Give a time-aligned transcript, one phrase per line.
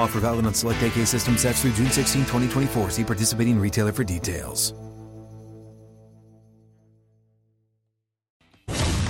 [0.00, 2.90] Offer valid on select AK system sets through June 16, 2024.
[2.90, 4.72] See participating retailer for details.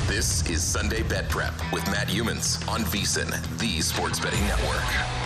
[0.09, 5.20] This is Sunday Bet Prep with Matt Youmans on VSIN, the Sports Betting Network.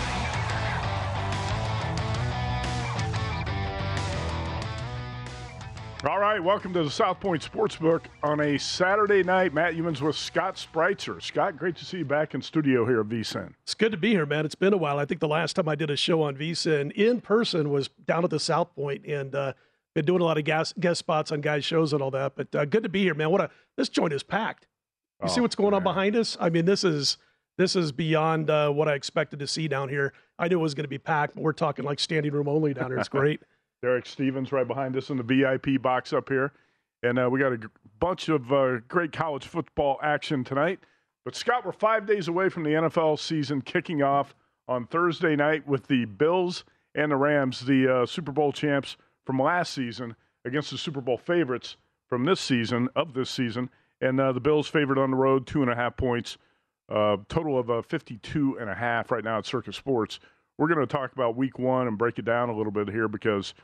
[6.07, 9.55] All right, welcome to the South Point Sportsbook on a Saturday night.
[9.55, 11.19] Matt Youmans with Scott Spreitzer.
[11.19, 13.55] Scott, great to see you back in studio here at VSIN.
[13.63, 14.45] It's good to be here, man.
[14.45, 14.99] It's been a while.
[14.99, 18.23] I think the last time I did a show on VSIN in person was down
[18.23, 19.53] at the South Point, and uh,
[19.95, 22.35] been doing a lot of guest, guest spots on guys' shows and all that.
[22.35, 23.31] But uh, good to be here, man.
[23.31, 24.67] What a this joint is packed.
[25.23, 25.79] You oh, see what's going man.
[25.79, 26.37] on behind us?
[26.39, 27.17] I mean, this is
[27.57, 30.13] this is beyond uh, what I expected to see down here.
[30.37, 32.75] I knew it was going to be packed, but we're talking like standing room only
[32.75, 32.99] down here.
[32.99, 33.41] It's great.
[33.81, 36.53] Derek Stevens right behind us in the VIP box up here.
[37.03, 37.67] And uh, we got a g-
[37.99, 40.79] bunch of uh, great college football action tonight.
[41.23, 44.35] But, Scott, we're five days away from the NFL season kicking off
[44.67, 46.63] on Thursday night with the Bills
[46.95, 50.15] and the Rams, the uh, Super Bowl champs from last season,
[50.45, 53.69] against the Super Bowl favorites from this season, of this season.
[54.01, 56.37] And uh, the Bills favored on the road, two and a half points,
[56.89, 60.19] uh, total of uh, 52 and a half right now at Circa Sports.
[60.57, 63.07] We're going to talk about week one and break it down a little bit here
[63.07, 63.53] because–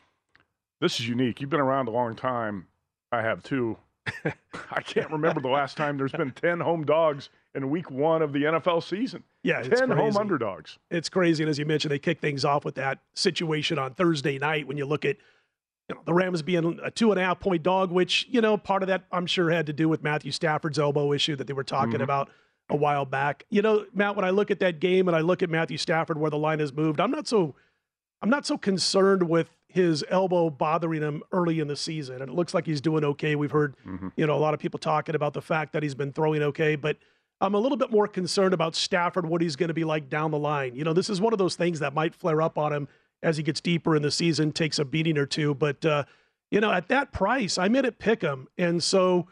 [0.81, 1.39] this is unique.
[1.39, 2.67] You've been around a long time.
[3.11, 3.77] I have too.
[4.71, 8.33] I can't remember the last time there's been 10 home dogs in week one of
[8.33, 9.23] the NFL season.
[9.43, 10.79] Yeah, 10 home underdogs.
[10.89, 11.43] It's crazy.
[11.43, 14.75] And as you mentioned, they kick things off with that situation on Thursday night when
[14.75, 15.17] you look at
[15.87, 18.57] you know, the Rams being a two and a half point dog, which, you know,
[18.57, 21.53] part of that I'm sure had to do with Matthew Stafford's elbow issue that they
[21.53, 22.01] were talking mm-hmm.
[22.01, 22.29] about
[22.71, 23.43] a while back.
[23.49, 26.17] You know, Matt, when I look at that game and I look at Matthew Stafford
[26.17, 27.53] where the line has moved, I'm not so
[28.23, 32.35] I'm not so concerned with his elbow bothering him early in the season, and it
[32.35, 33.35] looks like he's doing okay.
[33.35, 34.09] We've heard, mm-hmm.
[34.15, 36.75] you know, a lot of people talking about the fact that he's been throwing okay,
[36.75, 36.97] but
[37.39, 40.31] I'm a little bit more concerned about Stafford, what he's going to be like down
[40.31, 40.75] the line.
[40.75, 42.87] You know, this is one of those things that might flare up on him
[43.23, 45.55] as he gets deeper in the season, takes a beating or two.
[45.55, 46.03] But uh,
[46.51, 49.27] you know, at that price, I made it pick him, and so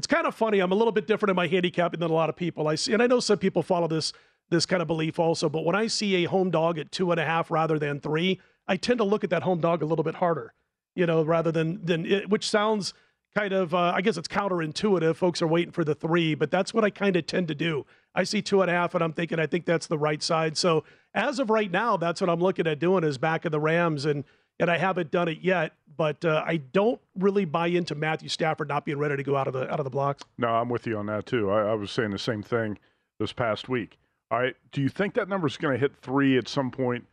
[0.00, 0.60] it's kind of funny.
[0.60, 2.68] I'm a little bit different in my handicapping than a lot of people.
[2.68, 4.14] I see, and I know some people follow this
[4.48, 5.50] this kind of belief also.
[5.50, 8.40] But when I see a home dog at two and a half rather than three,
[8.66, 10.54] I tend to look at that home dog a little bit harder,
[10.94, 12.94] you know, rather than than it, which sounds
[13.36, 15.16] kind of uh, I guess it's counterintuitive.
[15.16, 17.84] Folks are waiting for the three, but that's what I kind of tend to do.
[18.14, 20.56] I see two and a half, and I'm thinking I think that's the right side.
[20.56, 20.82] So
[21.12, 24.06] as of right now, that's what I'm looking at doing is back of the Rams,
[24.06, 24.24] and
[24.58, 25.74] and I haven't done it yet.
[25.96, 29.46] But uh, I don't really buy into Matthew Stafford not being ready to go out
[29.46, 30.22] of the out of the blocks.
[30.38, 31.50] No, I'm with you on that too.
[31.50, 32.78] I, I was saying the same thing
[33.18, 33.98] this past week.
[34.30, 37.04] All right, do you think that number is going to hit three at some point?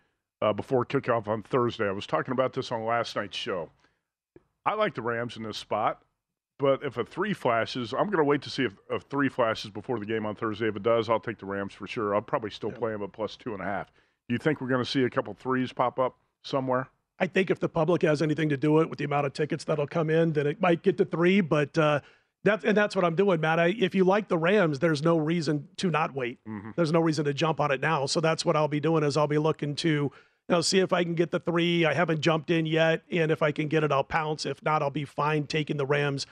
[0.42, 1.88] uh, before kickoff on Thursday.
[1.88, 3.70] I was talking about this on last night's show.
[4.66, 6.02] I like the Rams in this spot,
[6.60, 9.72] but if a three flashes, I'm going to wait to see if, if three flashes
[9.72, 10.68] before the game on Thursday.
[10.68, 12.14] If it does, I'll take the Rams for sure.
[12.14, 12.78] I'll probably still yeah.
[12.78, 13.92] play them at plus two and a half.
[14.28, 16.90] Do you think we're going to see a couple threes pop up somewhere?
[17.20, 19.64] I think if the public has anything to do it with the amount of tickets
[19.64, 21.42] that'll come in, then it might get to three.
[21.42, 22.02] But uh,
[22.44, 23.60] that's and that's what I'm doing, Matt.
[23.60, 26.40] I, if you like the Rams, there's no reason to not wait.
[26.48, 26.72] Mm-hmm.
[26.76, 28.06] There's no reason to jump on it now.
[28.06, 29.04] So that's what I'll be doing.
[29.04, 30.12] Is I'll be looking to you
[30.56, 31.86] know, see if I can get the three.
[31.86, 34.46] I haven't jumped in yet, and if I can get it, I'll pounce.
[34.46, 36.26] If not, I'll be fine taking the Rams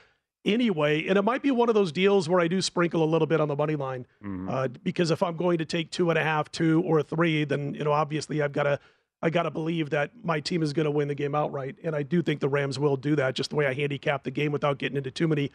[0.46, 1.08] anyway.
[1.08, 3.42] And it might be one of those deals where I do sprinkle a little bit
[3.42, 4.48] on the money line, mm-hmm.
[4.50, 7.74] uh, because if I'm going to take two and a half, two or three, then
[7.74, 8.80] you know obviously I've got to
[9.22, 11.96] I got to believe that my team is going to win the game outright, and
[11.96, 13.34] I do think the Rams will do that.
[13.34, 15.52] Just the way I handicap the game without getting into too many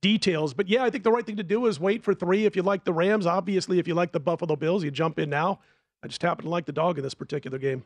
[0.00, 0.54] details.
[0.54, 2.46] But yeah, I think the right thing to do is wait for three.
[2.46, 5.30] If you like the Rams, obviously, if you like the Buffalo Bills, you jump in
[5.30, 5.60] now.
[6.02, 7.84] I just happen to like the dog in this particular game.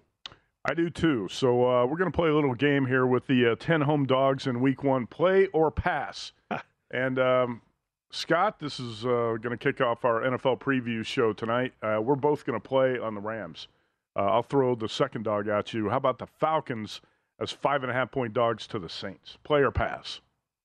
[0.64, 1.28] I do too.
[1.30, 4.06] So uh, we're going to play a little game here with the uh, 10 home
[4.06, 6.32] dogs in week one play or pass.
[6.90, 7.62] and um,
[8.10, 11.72] Scott, this is uh, going to kick off our NFL preview show tonight.
[11.82, 13.66] Uh, we're both going to play on the Rams.
[14.14, 15.88] Uh, I'll throw the second dog at you.
[15.88, 17.00] How about the Falcons
[17.40, 19.38] as five and a half point dogs to the Saints?
[19.42, 20.20] Play or pass?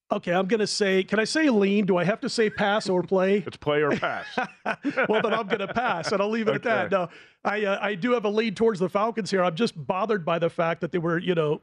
[0.10, 1.86] Okay, I'm going to say, can I say lean?
[1.86, 3.38] Do I have to say pass or play?
[3.48, 4.26] it's play or pass.
[5.10, 6.70] well, then I'm going to pass, and I'll leave it okay.
[6.70, 6.92] at that.
[6.92, 7.10] No,
[7.44, 9.44] I uh, I do have a lead towards the Falcons here.
[9.44, 11.62] I'm just bothered by the fact that they were, you know,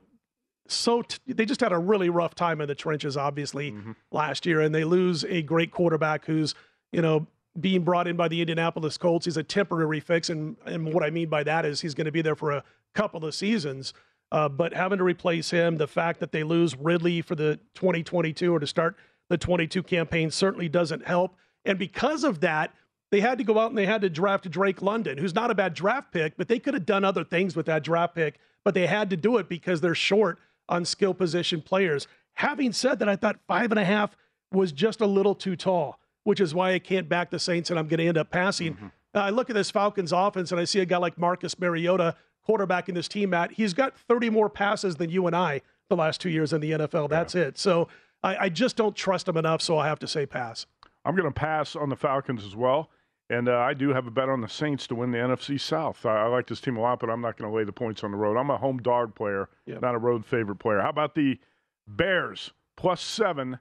[0.69, 3.93] so t- they just had a really rough time in the trenches, obviously, mm-hmm.
[4.11, 6.55] last year, and they lose a great quarterback who's,
[6.93, 7.27] you know,
[7.61, 9.27] being brought in by the Indianapolis Colts.
[9.27, 12.13] He's a temporary fix, and and what I mean by that is he's going to
[12.13, 12.65] be there for a
[12.95, 13.93] couple of seasons.
[14.33, 18.53] Uh, but having to replace him, the fact that they lose Ridley for the 2022
[18.53, 18.97] or to start
[19.29, 21.37] the 22 campaign certainly doesn't help.
[21.65, 22.75] And because of that,
[23.11, 25.55] they had to go out and they had to draft Drake London, who's not a
[25.55, 28.75] bad draft pick, but they could have done other things with that draft pick, but
[28.75, 32.09] they had to do it because they're short on skill position players.
[32.35, 34.17] Having said that, I thought five and a half
[34.51, 37.79] was just a little too tall, which is why I can't back the Saints and
[37.79, 38.75] I'm going to end up passing.
[38.75, 38.87] Mm-hmm.
[39.15, 42.17] Uh, I look at this Falcons offense and I see a guy like Marcus Mariota
[42.47, 43.53] quarterbacking this team, Matt.
[43.53, 46.73] He's got 30 more passes than you and I the last two years in the
[46.73, 47.09] NFL.
[47.09, 47.43] That's yeah.
[47.43, 47.59] it.
[47.59, 47.89] So
[48.23, 49.63] I, I, just don't trust him enough.
[49.63, 50.67] So I have to say pass.
[51.05, 52.91] I'm going to pass on the Falcons as well.
[53.31, 56.05] And uh, I do have a bet on the Saints to win the NFC South.
[56.05, 58.05] I, I like this team a lot, but I'm not going to lay the points
[58.05, 58.37] on the road.
[58.37, 59.81] I'm a home dog player, yep.
[59.81, 60.81] not a road favorite player.
[60.81, 61.39] How about the
[61.87, 63.59] Bears plus seven.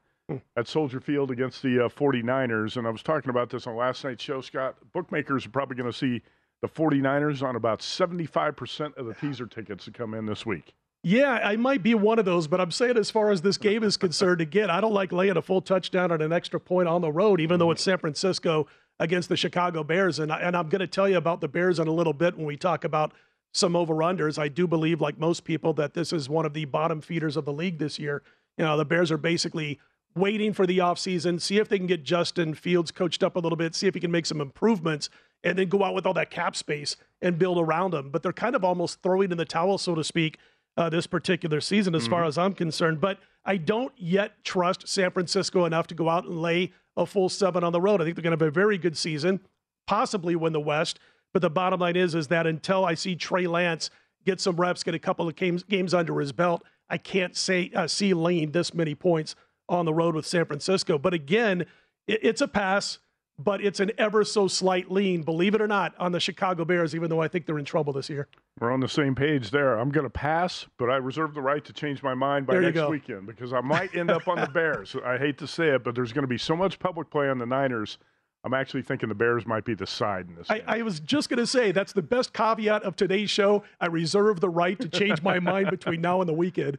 [0.55, 2.77] At Soldier Field against the uh, 49ers?
[2.77, 4.75] And I was talking about this on last night's show, Scott.
[4.93, 6.21] Bookmakers are probably going to see
[6.61, 10.73] the 49ers on about 75% of the teaser tickets that come in this week.
[11.05, 13.83] Yeah, I might be one of those, but I'm saying as far as this game
[13.83, 17.01] is concerned, again, I don't like laying a full touchdown on an extra point on
[17.01, 18.67] the road, even though it's San Francisco
[18.99, 20.19] against the Chicago Bears.
[20.19, 22.37] And, I, and I'm going to tell you about the Bears in a little bit
[22.37, 23.13] when we talk about
[23.53, 24.39] some over-unders.
[24.39, 27.43] I do believe, like most people, that this is one of the bottom feeders of
[27.43, 28.23] the league this year.
[28.57, 29.79] You know, the Bears are basically
[30.15, 33.55] waiting for the offseason, see if they can get Justin Fields coached up a little
[33.55, 35.09] bit, see if he can make some improvements
[35.43, 38.09] and then go out with all that cap space and build around them.
[38.09, 40.37] But they're kind of almost throwing in the towel, so to speak,
[40.77, 42.11] uh, this particular season, as mm-hmm.
[42.11, 43.01] far as I'm concerned.
[43.01, 47.29] But I don't yet trust San Francisco enough to go out and lay a full
[47.29, 48.01] seven on the road.
[48.01, 49.41] I think they're going to have a very good season,
[49.87, 50.99] possibly win the West.
[51.33, 53.89] But the bottom line is, is that until I see Trey Lance
[54.25, 57.71] get some reps, get a couple of games, games under his belt, I can't say
[57.75, 59.35] uh, see Lane this many points
[59.73, 60.97] on the road with San Francisco.
[60.97, 61.61] But again,
[62.07, 62.99] it, it's a pass
[63.39, 66.93] but it's an ever so slight lean, believe it or not, on the Chicago Bears,
[66.93, 68.27] even though I think they're in trouble this year.
[68.59, 69.77] We're on the same page there.
[69.77, 72.87] I'm going to pass, but I reserve the right to change my mind by next
[72.89, 74.95] weekend because I might end up on the Bears.
[75.03, 77.39] I hate to say it, but there's going to be so much public play on
[77.39, 77.97] the Niners.
[78.45, 80.47] I'm actually thinking the Bears might be the side in this.
[80.49, 83.63] I, I, was just going to say that's the best caveat of today's show.
[83.79, 86.77] I reserve the right to change my mind between now and the weekend.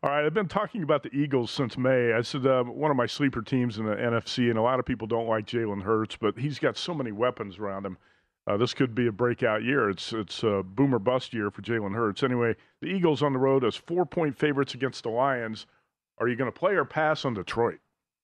[0.00, 2.12] All right, I've been talking about the Eagles since May.
[2.12, 4.86] I said uh, one of my sleeper teams in the NFC, and a lot of
[4.86, 7.98] people don't like Jalen Hurts, but he's got so many weapons around him.
[8.46, 9.90] Uh, this could be a breakout year.
[9.90, 12.22] It's it's a boomer bust year for Jalen Hurts.
[12.22, 15.66] Anyway, the Eagles on the road as four point favorites against the Lions.
[16.18, 17.80] Are you going to play or pass on Detroit?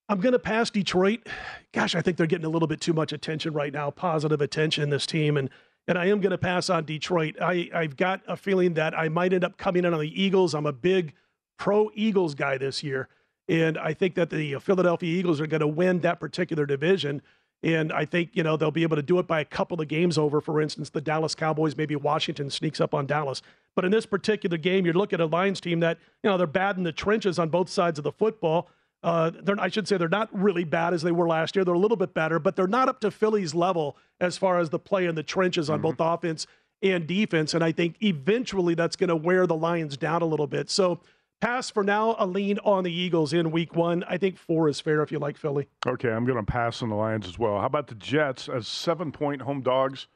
[0.08, 1.26] I'm going to pass Detroit.
[1.72, 4.90] Gosh, I think they're getting a little bit too much attention right now, positive attention,
[4.90, 5.36] this team.
[5.36, 5.50] And
[5.88, 7.34] and I am going to pass on Detroit.
[7.42, 10.54] I, I've got a feeling that I might end up coming in on the Eagles.
[10.54, 11.14] I'm a big
[11.56, 13.08] pro Eagles guy this year.
[13.48, 17.20] And I think that the Philadelphia Eagles are going to win that particular division.
[17.62, 19.88] And I think, you know, they'll be able to do it by a couple of
[19.88, 20.40] games over.
[20.40, 23.42] For instance, the Dallas Cowboys, maybe Washington sneaks up on Dallas.
[23.74, 26.46] But in this particular game, you're looking at a Lions team that, you know, they're
[26.46, 28.68] bad in the trenches on both sides of the football.
[29.02, 31.64] Uh, I should say they're not really bad as they were last year.
[31.64, 34.70] They're a little bit better, but they're not up to Philly's level as far as
[34.70, 35.94] the play in the trenches on mm-hmm.
[35.94, 36.46] both offense
[36.82, 37.52] and defense.
[37.52, 40.70] And I think eventually that's going to wear the Lions down a little bit.
[40.70, 41.00] So
[41.40, 44.02] Pass for now, a lean on the Eagles in week one.
[44.08, 45.68] I think four is fair if you like Philly.
[45.86, 47.60] Okay, I'm going to pass on the Lions as well.
[47.60, 50.06] How about the Jets as seven point home dogs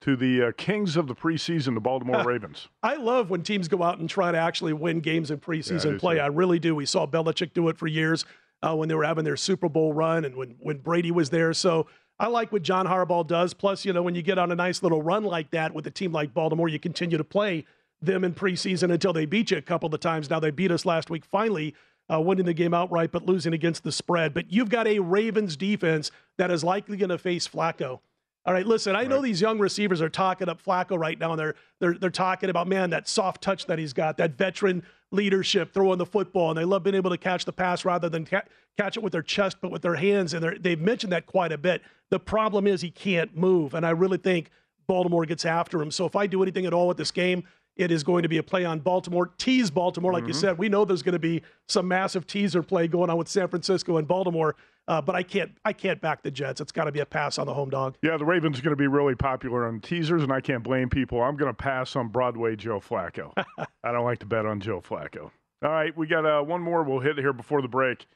[0.00, 2.68] to the uh, kings of the preseason, the Baltimore Ravens.
[2.84, 5.98] I love when teams go out and try to actually win games in preseason Yeah,
[5.98, 6.14] play.
[6.14, 6.20] too.
[6.20, 6.74] I really do.
[6.74, 8.24] We saw Belichick do it for years
[8.62, 11.52] uh, when they were having their Super Bowl run and when, when Brady was there.
[11.52, 13.52] So I like what John Harbaugh does.
[13.54, 15.90] Plus, you know, when you get on a nice little run like that with a
[15.90, 17.66] team like Baltimore, you continue to play
[18.00, 20.30] them in preseason until they beat you a couple of times.
[20.30, 21.74] Now they beat us last week, finally
[22.12, 24.34] uh, winning the game outright, but losing against the spread.
[24.34, 28.00] But you've got a Ravens defense that is likely going to face Flacco.
[28.46, 31.38] All right, listen, I know these young receivers are talking up Flacco right now, and
[31.38, 35.74] they're they're they're talking about man that soft touch that he's got, that veteran leadership
[35.74, 38.44] throwing the football, and they love being able to catch the pass rather than ca-
[38.78, 41.58] catch it with their chest, but with their hands, and they've mentioned that quite a
[41.58, 41.82] bit.
[42.08, 44.50] The problem is he can't move, and I really think
[44.86, 45.90] Baltimore gets after him.
[45.90, 47.44] So if I do anything at all with this game,
[47.78, 50.58] it is going to be a play on Baltimore, tease Baltimore, like you said.
[50.58, 53.96] We know there's going to be some massive teaser play going on with San Francisco
[53.96, 54.56] and Baltimore,
[54.88, 56.60] uh, but I can't I can't back the Jets.
[56.60, 57.96] It's got to be a pass on the home dog.
[58.02, 60.90] Yeah, the Ravens are going to be really popular on teasers, and I can't blame
[60.90, 61.22] people.
[61.22, 63.32] I'm going to pass on Broadway Joe Flacco.
[63.84, 65.30] I don't like to bet on Joe Flacco.
[65.62, 68.06] All right, we got uh, one more we'll hit here before the break.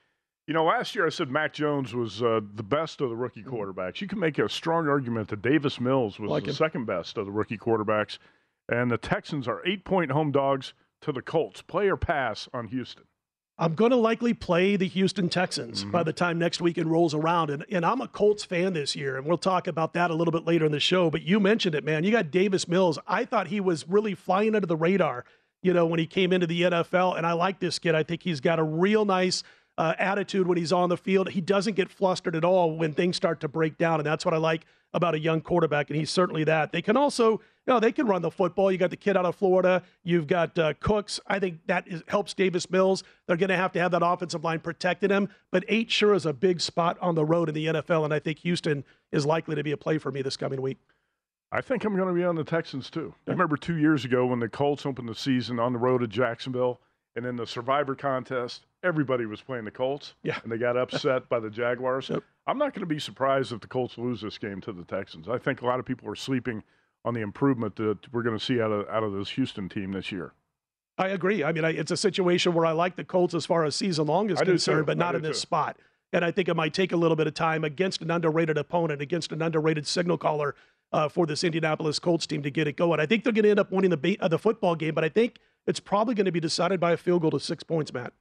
[0.49, 3.45] You know, last year I said Mac Jones was uh, the best of the rookie
[3.45, 4.01] quarterbacks.
[4.01, 6.57] You can make a strong argument that Davis Mills was Like the him.
[6.57, 8.19] second best of the rookie quarterbacks,
[8.69, 11.63] and the Texans are eight point home dogs to the Colts.
[11.63, 13.05] Play or pass on Houston?
[13.59, 17.51] I'm going to likely play the Houston Texans by the time next weekend rolls around.
[17.51, 20.33] And, and I'm a Colts fan this year, and we'll talk about that a little
[20.33, 21.11] bit later in the show.
[21.11, 22.03] But you mentioned it, man.
[22.03, 22.99] You got Davis Mills.
[23.07, 25.25] I thought he was really flying under the radar,
[25.63, 27.17] you know, when he came into the NFL.
[27.17, 27.95] And I like this kid.
[27.95, 29.45] I think he's got a real nice
[29.77, 31.29] uh, attitude when he's on the field.
[31.31, 34.01] He doesn't get flustered at all when things start to break down.
[34.01, 34.65] And that's what I like
[34.95, 35.91] about a young quarterback.
[35.91, 36.73] And he's certainly that.
[36.73, 38.73] They can also, know, they can run the football.
[38.73, 39.83] You got the kid out of Florida.
[40.03, 41.21] You've got uh, Cooks.
[41.27, 43.05] I think that is, helps Davis Mills.
[43.27, 45.29] They're going to have to have that offensive line protecting him.
[45.51, 48.05] But eight sure is a big spot on the road in the NFL.
[48.05, 50.79] And I think Houston is likely to be a play for me this coming week.
[51.53, 53.15] I think I'm going to be on the Texans too.
[53.29, 56.07] I remember two years ago when the Colts opened the season on the road to
[56.07, 56.81] Jacksonville,
[57.15, 60.15] and in the Survivor contest, everybody was playing the Colts.
[60.23, 60.39] Yeah.
[60.43, 62.09] And they got upset by the Jaguars.
[62.13, 62.23] Yep.
[62.45, 65.29] I'm not going to be surprised if the Colts lose this game to the Texans.
[65.29, 66.65] I think a lot of people are sleeping
[67.05, 69.93] on the improvement that we're going to see out of out of this Houston team
[69.93, 70.33] this year.
[70.99, 71.43] I agree.
[71.43, 74.07] I mean, I, it's a situation where I like the Colts as far as season
[74.07, 75.43] long is I concerned, but not in this too.
[75.43, 75.79] spot.
[76.13, 79.01] And I think it might take a little bit of time against an underrated opponent,
[79.01, 80.55] against an underrated signal caller
[80.93, 83.01] uh, for this Indianapolis Colts team to get it going.
[83.01, 85.05] I think they're going to end up winning the ba- uh, the football game, but
[85.05, 87.93] I think it's probably going to be decided by a field goal to six points,
[87.95, 88.13] Matt.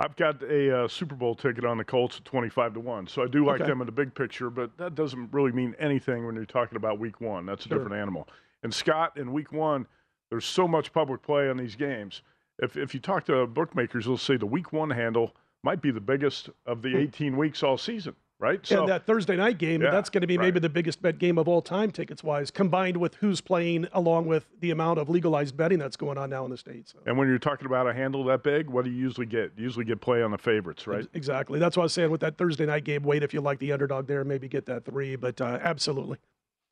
[0.00, 3.06] I've got a uh, Super Bowl ticket on the Colts at 25 to 1.
[3.06, 3.68] So I do like Okay.
[3.68, 6.98] them in the big picture, but that doesn't really mean anything when you're talking about
[6.98, 7.44] week one.
[7.44, 7.78] That's a Sure.
[7.78, 8.26] different animal.
[8.62, 9.86] And Scott, in week one,
[10.30, 12.22] there's so much public play on these games.
[12.60, 16.00] If, if you talk to bookmakers, they'll say the week one handle might be the
[16.00, 18.64] biggest of the 18 weeks all season, right?
[18.80, 21.38] and that Thursday night game, Yeah, that's going to be maybe the biggest bet game
[21.38, 25.56] of all time, tickets wise, combined with who's playing, along with the amount of legalized
[25.56, 26.94] betting that's going on now in the states.
[27.06, 29.52] and when you're talking about a handle that big, what do you usually get?
[29.56, 31.06] You usually get play on the favorites, right?
[31.14, 31.58] Exactly.
[31.58, 33.02] That's what I was saying with that Thursday night game.
[33.02, 35.14] Wait if you like the underdog there, maybe get that three.
[35.16, 36.18] But uh, absolutely.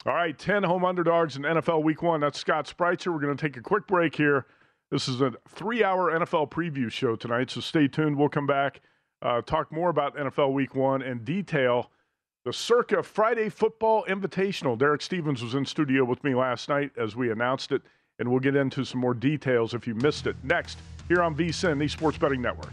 [0.06, 2.20] All right, 10 home underdogs in NFL Week 1.
[2.20, 3.12] That's Scott Spreitzer.
[3.12, 4.46] We're going to take a quick break here.
[4.90, 8.16] This is a three hour NFL preview show tonight, so stay tuned.
[8.16, 8.80] We'll come back,
[9.22, 11.90] uh, talk more about NFL Week 1 and detail
[12.44, 14.78] the Circa Friday Football Invitational.
[14.78, 17.82] Derek Stevens was in studio with me last night as we announced it,
[18.18, 20.36] and we'll get into some more details if you missed it.
[20.42, 22.72] Next, here on VSIN, the Sports Betting Network.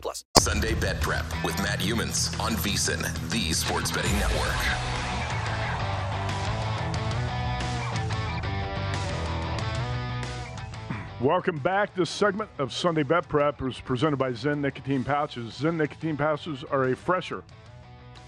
[0.00, 0.24] plus.
[0.38, 4.56] Sunday Bet Prep with Matt Youmans on VSIN, the sports betting network.
[11.20, 11.94] Welcome back.
[11.94, 15.54] This segment of Sunday Bet Prep is presented by ZYN Nicotine Pouches.
[15.54, 17.42] ZYN Nicotine Pouches are a fresher,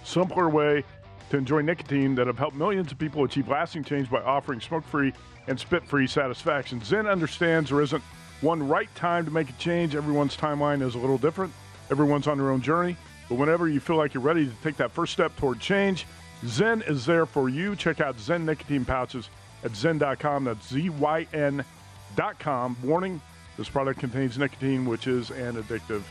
[0.04, 0.82] simpler way
[1.28, 4.84] to enjoy nicotine that have helped millions of people achieve lasting change by offering smoke
[4.86, 5.12] free
[5.48, 6.80] and spit free satisfaction.
[6.80, 8.02] ZYN understands there isn't
[8.40, 9.94] one right time to make a change.
[9.94, 11.52] Everyone's timeline is a little different,
[11.90, 12.96] everyone's on their own journey.
[13.28, 16.06] But whenever you feel like you're ready to take that first step toward change,
[16.44, 17.76] ZYN is there for you.
[17.76, 19.28] Check out ZYN nicotine pouches
[19.64, 20.44] at zyn.com.
[20.44, 22.76] That's Z Y N.com.
[22.82, 23.20] Warning
[23.56, 26.02] this product contains nicotine, which is an addictive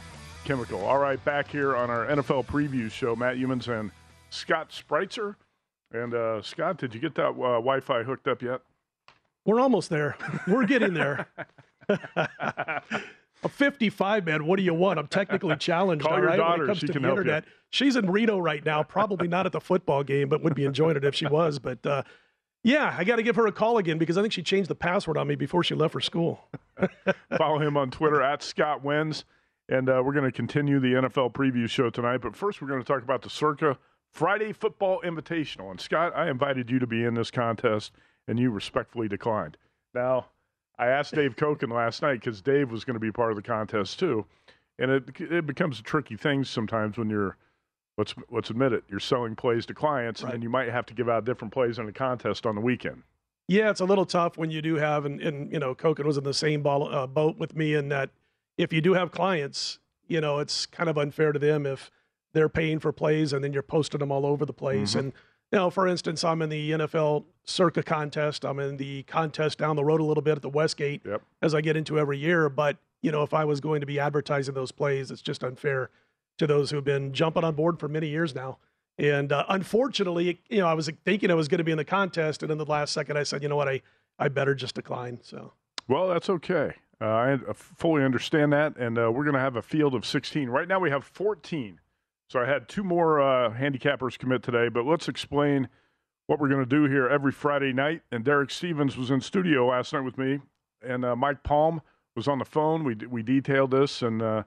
[0.43, 0.83] chemical.
[0.85, 3.91] All right, back here on our NFL preview show, Matt Youmans and
[4.29, 5.35] Scott Spreitzer.
[5.91, 8.61] And uh, Scott, did you get that uh, Wi Fi hooked up yet?
[9.45, 10.17] We're almost there.
[10.45, 11.27] We're getting there.
[11.89, 14.45] a 55 man.
[14.45, 14.99] What do you want?
[14.99, 16.03] I'm technically challenged.
[16.03, 16.61] Call all your right, daughter.
[16.61, 17.45] When it comes she to can the help internet.
[17.45, 17.51] you.
[17.69, 18.83] She's in Reno right now.
[18.83, 21.59] Probably not at the football game, but would be enjoying it if she was.
[21.59, 22.03] But uh,
[22.63, 24.75] yeah, I got to give her a call again because I think she changed the
[24.75, 26.49] password on me before she left for school.
[27.37, 29.25] Follow him on Twitter at Scott Wins.
[29.69, 32.19] And uh, we're going to continue the NFL preview show tonight.
[32.19, 33.77] But first, we're going to talk about the Circa
[34.13, 35.69] Friday Football Invitational.
[35.71, 37.91] And Scott, I invited you to be in this contest,
[38.29, 39.57] and you respectfully declined.
[39.93, 40.27] Now,
[40.79, 43.41] I asked Dave Cokin last night because Dave was going to be part of the
[43.41, 44.25] contest too,
[44.79, 47.37] and it it becomes a tricky thing sometimes when you're
[47.97, 50.33] let's let's admit it you're selling plays to clients, right.
[50.33, 53.03] and you might have to give out different plays in a contest on the weekend.
[53.47, 56.17] Yeah, it's a little tough when you do have, and, and you know, Cokin was
[56.17, 58.09] in the same ball, uh, boat with me in that
[58.57, 61.89] if you do have clients, you know, it's kind of unfair to them if
[62.33, 64.91] they're paying for plays and then you're posting them all over the place.
[64.91, 64.99] Mm-hmm.
[64.99, 65.13] And,
[65.51, 68.45] you know, for instance, I'm in the NFL Circa contest.
[68.45, 71.21] I'm in the contest down the road a little bit at the Westgate yep.
[71.41, 72.49] as I get into every year.
[72.49, 75.89] But, you know, if I was going to be advertising those plays, it's just unfair
[76.37, 78.57] to those who've been jumping on board for many years now.
[78.97, 81.85] And uh, unfortunately, you know, I was thinking I was going to be in the
[81.85, 83.81] contest, and in the last second, I said, you know what, I
[84.19, 85.19] I better just decline.
[85.21, 85.53] So.
[85.87, 86.73] Well, that's okay.
[86.99, 90.49] Uh, I fully understand that, and uh, we're going to have a field of 16.
[90.49, 91.79] Right now, we have 14.
[92.29, 95.69] So I had two more uh, handicappers commit today, but let's explain
[96.25, 98.01] what we're going to do here every Friday night.
[98.11, 100.39] And Derek Stevens was in studio last night with me,
[100.85, 101.81] and uh, Mike Palm
[102.17, 102.83] was on the phone.
[102.83, 104.43] We we detailed this and uh,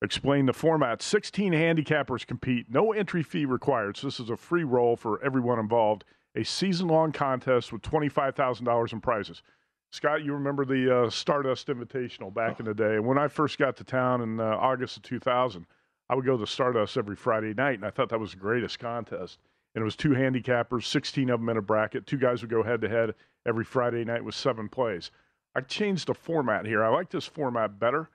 [0.00, 1.02] explained the format.
[1.02, 3.96] 16 handicappers compete, no entry fee required.
[3.96, 6.04] So this is a free roll for everyone involved.
[6.34, 9.42] A season-long contest with $25,000 in prizes.
[9.90, 12.98] Scott, you remember the uh, Stardust Invitational back in the day.
[12.98, 15.66] When I first got to town in uh, August of 2000,
[16.08, 18.78] I would go to Stardust every Friday night, and I thought that was the greatest
[18.78, 19.38] contest.
[19.74, 22.06] And it was two handicappers, 16 of them in a bracket.
[22.06, 23.14] Two guys would go head to head
[23.46, 25.10] every Friday night with seven plays.
[25.54, 26.84] I changed the format here.
[26.84, 28.10] I like this format better.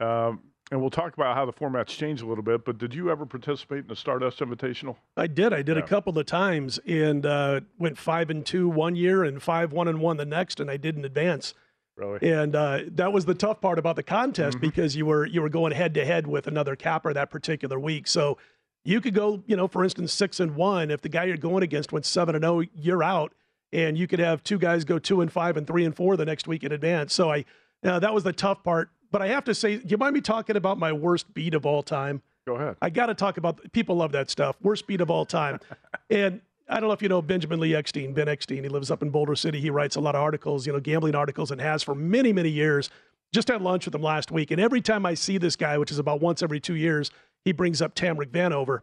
[0.00, 2.64] Um, and we'll talk about how the format's changed a little bit.
[2.64, 4.96] But did you ever participate in the Stardust Invitational?
[5.16, 5.52] I did.
[5.52, 5.82] I did yeah.
[5.82, 9.88] a couple of times and uh, went five and two one year and five one
[9.88, 11.54] and one the next, and I didn't advance.
[12.00, 12.32] Really?
[12.32, 14.66] And uh, that was the tough part about the contest mm-hmm.
[14.66, 18.08] because you were you were going head to head with another capper that particular week.
[18.08, 18.38] So
[18.84, 20.90] you could go, you know, for instance, six and one.
[20.90, 23.32] If the guy you're going against went seven and zero, oh, you're out.
[23.72, 26.24] And you could have two guys go two and five and three and four the
[26.24, 27.14] next week in advance.
[27.14, 27.44] So I,
[27.84, 30.20] uh, that was the tough part but I have to say, do you mind me
[30.20, 32.22] talking about my worst beat of all time?
[32.46, 32.76] Go ahead.
[32.80, 33.60] I got to talk about.
[33.72, 34.56] People love that stuff.
[34.62, 35.60] Worst beat of all time,
[36.10, 38.14] and I don't know if you know Benjamin Lee Eckstein.
[38.14, 38.62] Ben Eckstein.
[38.62, 39.60] He lives up in Boulder City.
[39.60, 42.48] He writes a lot of articles, you know, gambling articles, and has for many, many
[42.48, 42.90] years.
[43.32, 45.92] Just had lunch with him last week, and every time I see this guy, which
[45.92, 47.10] is about once every two years,
[47.44, 48.80] he brings up Tamarick Vanover,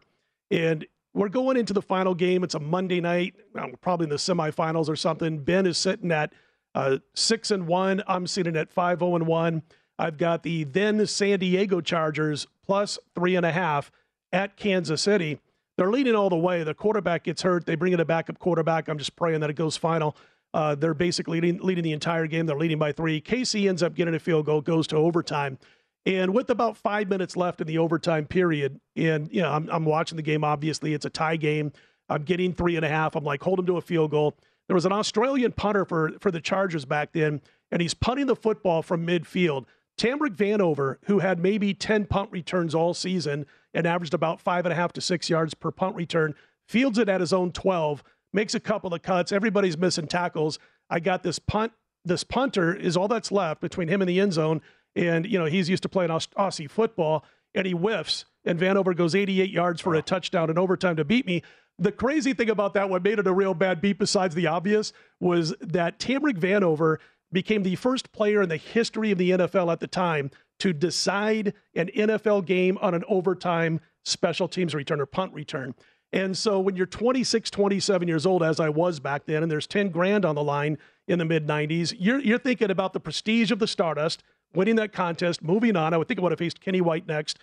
[0.50, 2.44] and we're going into the final game.
[2.44, 3.34] It's a Monday night,
[3.80, 5.38] probably in the semifinals or something.
[5.38, 6.32] Ben is sitting at
[6.74, 8.02] uh, six and one.
[8.06, 9.62] I'm sitting at five zero oh and one.
[9.98, 13.90] I've got the then San Diego Chargers plus three and a half
[14.32, 15.40] at Kansas City.
[15.78, 16.64] They're leading all the way.
[16.64, 17.64] The quarterback gets hurt.
[17.64, 18.88] They bring in a backup quarterback.
[18.88, 20.16] I'm just praying that it goes final.
[20.52, 22.46] Uh, they're basically leading, leading the entire game.
[22.46, 23.20] They're leading by three.
[23.20, 25.56] KC ends up getting a field goal, goes to overtime.
[26.04, 29.84] And with about five minutes left in the overtime period, and you know, I'm, I'm
[29.84, 30.42] watching the game.
[30.42, 31.70] Obviously, it's a tie game.
[32.08, 33.14] I'm getting three and a half.
[33.14, 34.34] I'm like, hold him to a field goal.
[34.66, 38.36] There was an Australian punter for for the Chargers back then, and he's punting the
[38.36, 39.66] football from midfield.
[39.98, 44.72] Tamarick Vanover, who had maybe 10 punt returns all season and averaged about five and
[44.72, 46.34] a half to six yards per punt return,
[46.66, 49.32] fields it at his own 12, makes a couple of cuts.
[49.32, 50.58] Everybody's missing tackles.
[50.88, 51.72] I got this punt.
[52.04, 54.62] This punter is all that's left between him and the end zone.
[54.96, 58.24] And, you know, he's used to playing Aussie football and he whiffs.
[58.44, 61.42] And Vanover goes 88 yards for a touchdown in overtime to beat me.
[61.78, 64.92] The crazy thing about that, what made it a real bad beat besides the obvious,
[65.20, 66.96] was that Tamarick Vanover
[67.32, 71.54] became the first player in the history of the NFL at the time to decide
[71.74, 75.74] an NFL game on an overtime special teams return or punt return.
[76.12, 79.66] And so when you're 26, 27 years old, as I was back then, and there's
[79.66, 83.50] 10 grand on the line in the mid 90s, you're, you're thinking about the prestige
[83.50, 84.22] of the Stardust,
[84.54, 85.92] winning that contest, moving on.
[85.92, 87.38] I would think I would have faced Kenny White next.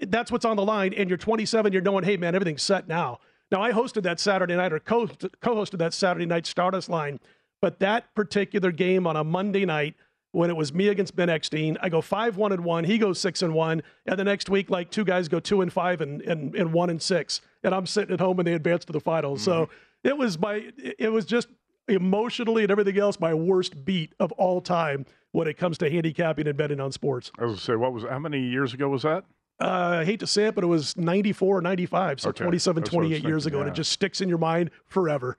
[0.00, 0.92] That's what's on the line.
[0.92, 3.18] And you're 27, you're knowing, hey, man, everything's set now.
[3.50, 7.20] Now, I hosted that Saturday night or co hosted that Saturday night Stardust line
[7.60, 9.94] but that particular game on a Monday night,
[10.32, 12.84] when it was me against Ben Eckstein, I go five one and one.
[12.84, 15.72] He goes six and one, and the next week, like two guys go two and
[15.72, 18.84] five and and, and one and six, and I'm sitting at home and they advance
[18.84, 19.40] to the finals.
[19.40, 19.50] Mm-hmm.
[19.50, 19.68] So
[20.04, 21.48] it was my it was just
[21.88, 26.46] emotionally and everything else my worst beat of all time when it comes to handicapping
[26.46, 27.30] and betting on sports.
[27.38, 29.24] I was going to say, what was how many years ago was that?
[29.60, 32.44] Uh, I hate to say it, but it was 94 or 95, so okay.
[32.44, 33.62] 27, 28 years ago, yeah.
[33.62, 35.38] and it just sticks in your mind forever.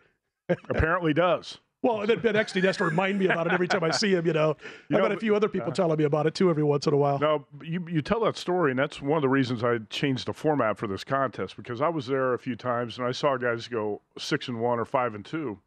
[0.69, 1.59] Apparently does.
[1.83, 4.11] Well, and then Ben Eckstein has to remind me about it every time I see
[4.11, 4.25] him.
[4.25, 4.57] You know,
[4.89, 6.87] you I've got a few other people uh, telling me about it too every once
[6.87, 7.19] in a while.
[7.19, 10.33] No, you you tell that story, and that's one of the reasons I changed the
[10.33, 13.67] format for this contest because I was there a few times and I saw guys
[13.67, 15.59] go six and one or five and two,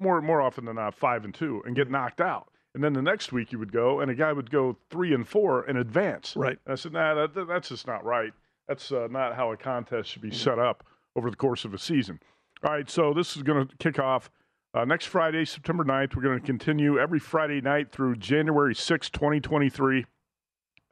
[0.00, 2.48] more more often than not five and two, and get knocked out.
[2.74, 5.26] And then the next week you would go, and a guy would go three and
[5.26, 6.34] four in advance.
[6.36, 6.58] Right.
[6.64, 8.32] And I said, nah, that, that's just not right.
[8.68, 10.84] That's uh, not how a contest should be set up
[11.16, 12.20] over the course of a season.
[12.62, 14.30] All right, so this is going to kick off
[14.74, 16.14] uh, next Friday, September 9th.
[16.14, 20.06] We're going to continue every Friday night through January 6, 2023.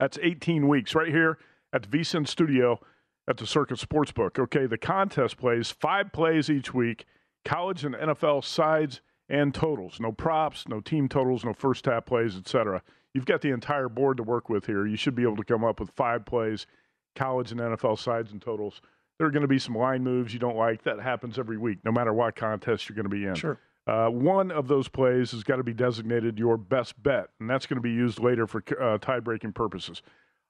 [0.01, 1.39] That's 18 weeks right here
[1.73, 2.81] at the VSIN studio
[3.29, 4.39] at the Circa Sportsbook.
[4.39, 7.05] Okay, the contest plays five plays each week,
[7.45, 10.01] college and NFL sides and totals.
[10.01, 12.83] No props, no team totals, no first tap plays, etc.
[13.15, 14.87] You've got the entire board to work with here.
[14.87, 16.67] You should be able to come up with five plays,
[17.15, 18.81] college and NFL sides and totals.
[19.19, 20.85] There are going to be some line moves you don't like.
[20.85, 23.35] That happens every week, no matter what contest you're going to be in.
[23.35, 23.59] Sure.
[23.89, 27.65] Uh, one of those plays has got to be designated your best bet, and that's
[27.65, 30.03] going to be used later for uh, tie breaking purposes.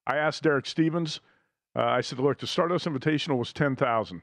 [0.08, 1.20] I asked Derek Stevens,
[1.76, 4.22] uh, I said, look, the Stardust Invitational was 10,000.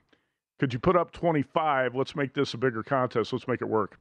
[0.60, 1.96] Could you put up 25?
[1.96, 3.32] Let's make this a bigger contest.
[3.32, 3.98] Let's make it work.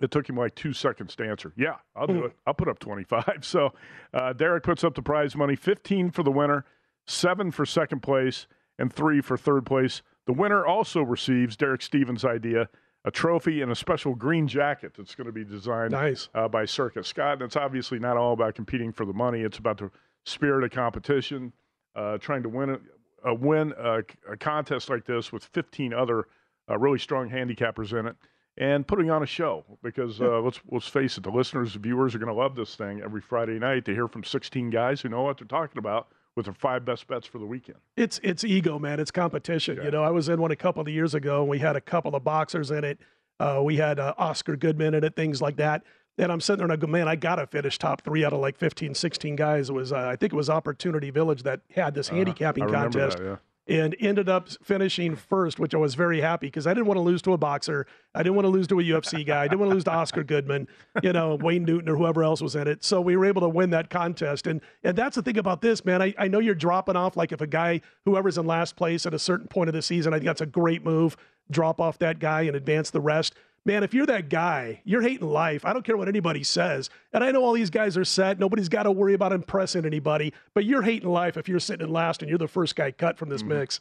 [0.00, 1.52] It took him like two seconds to answer.
[1.56, 2.32] Yeah, I'll do it.
[2.46, 3.24] I'll put up 25.
[3.42, 3.74] So
[4.14, 6.64] uh, Derek puts up the prize money 15 for the winner,
[7.06, 8.46] seven for second place,
[8.78, 10.00] and three for third place.
[10.26, 12.70] The winner also receives Derek Stevens' idea
[13.04, 16.28] a trophy and a special green jacket that's going to be designed nice.
[16.34, 17.34] uh, by Circus Scott.
[17.34, 19.42] And it's obviously not all about competing for the money.
[19.42, 19.90] It's about the
[20.24, 21.52] spirit of competition,
[21.94, 22.78] uh, trying to win a,
[23.24, 23.98] a win a,
[24.30, 26.28] a, contest like this with 15 other
[26.70, 28.16] uh, really strong handicappers in it,
[28.56, 29.64] and putting on a show.
[29.82, 32.74] Because uh, let's let's face it, the listeners, the viewers are going to love this
[32.74, 36.08] thing every Friday night to hear from 16 guys who know what they're talking about
[36.36, 37.78] with their five best bets for the weekend.
[37.96, 39.00] It's it's ego, man.
[39.00, 39.76] It's competition.
[39.76, 39.84] Yeah.
[39.84, 41.80] You know, I was in one a couple of years ago, and we had a
[41.80, 42.98] couple of boxers in it.
[43.40, 45.82] Uh, we had uh, Oscar Goodman in it, things like that.
[46.16, 48.32] And I'm sitting there and I go, man, I got to finish top three out
[48.32, 49.68] of like 15, 16 guys.
[49.68, 53.18] It was, uh, I think it was Opportunity Village that had this handicapping contest.
[53.18, 56.86] That, yeah and ended up finishing first, which I was very happy because I didn't
[56.86, 57.86] want to lose to a boxer.
[58.14, 59.42] I didn't want to lose to a UFC guy.
[59.42, 60.68] I didn't want to lose to Oscar Goodman,
[61.02, 62.84] you know, Wayne Newton or whoever else was in it.
[62.84, 64.46] So we were able to win that contest.
[64.46, 66.02] And and that's the thing about this, man.
[66.02, 69.14] I, I know you're dropping off like if a guy, whoever's in last place at
[69.14, 71.16] a certain point of the season, I think that's a great move.
[71.50, 75.28] Drop off that guy and advance the rest man, if you're that guy, you're hating
[75.28, 75.64] life.
[75.64, 76.90] I don't care what anybody says.
[77.12, 78.38] And I know all these guys are set.
[78.38, 81.92] Nobody's got to worry about impressing anybody, but you're hating life if you're sitting in
[81.92, 83.60] last and you're the first guy cut from this mm-hmm.
[83.60, 83.80] mix.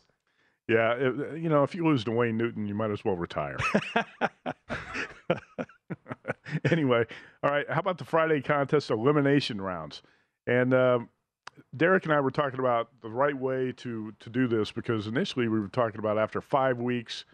[0.67, 3.57] Yeah, it, you know, if you lose to Wayne Newton, you might as well retire.
[6.71, 7.05] anyway,
[7.43, 7.69] all right.
[7.69, 10.01] How about the Friday contest elimination rounds?
[10.47, 10.99] And uh,
[11.75, 15.47] Derek and I were talking about the right way to to do this because initially
[15.47, 17.25] we were talking about after five weeks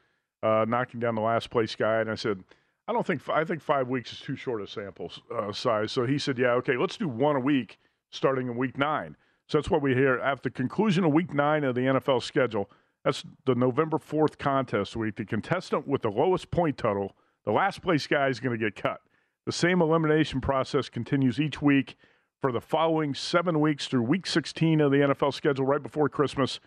[0.43, 2.43] uh, knocking down the last place guy, and I said.
[2.88, 5.91] I don't think I think five weeks is too short a sample uh, size.
[5.91, 7.78] So he said, "Yeah, okay, let's do one a week,
[8.10, 9.15] starting in week nine.
[9.49, 12.69] So that's what we hear at the conclusion of week nine of the NFL schedule.
[13.04, 15.15] That's the November 4th contest week.
[15.15, 18.75] The contestant with the lowest point total, the last place guy, is going to get
[18.75, 19.02] cut.
[19.47, 21.95] The same elimination process continues each week
[22.39, 26.60] for the following seven weeks through week 16 of the NFL schedule right before Christmas.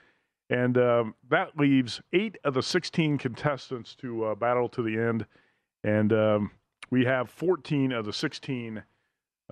[0.52, 5.24] And um, that leaves eight of the 16 contestants to uh, battle to the end.
[5.82, 6.50] And um,
[6.90, 8.82] we have 14 of the 16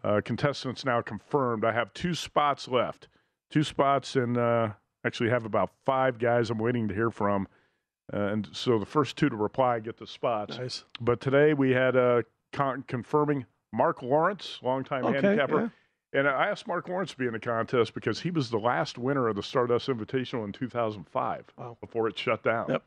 [0.05, 1.65] uh, contestants now confirmed.
[1.65, 3.09] I have two spots left.
[3.51, 4.73] Two spots and uh,
[5.07, 7.49] actually have about five guys I'm waiting to hear from.
[8.13, 10.59] Uh, and so the first two to reply get the spots.
[10.59, 10.85] Nice.
[11.01, 15.61] But today we had uh, con- confirming Mark Lawrence, longtime okay, handicapper.
[15.63, 15.69] Yeah.
[16.13, 18.99] And I asked Mark Lawrence to be in the contest because he was the last
[18.99, 21.77] winner of the Stardust Invitational in 2005 wow.
[21.81, 22.67] before it shut down.
[22.69, 22.83] Yep.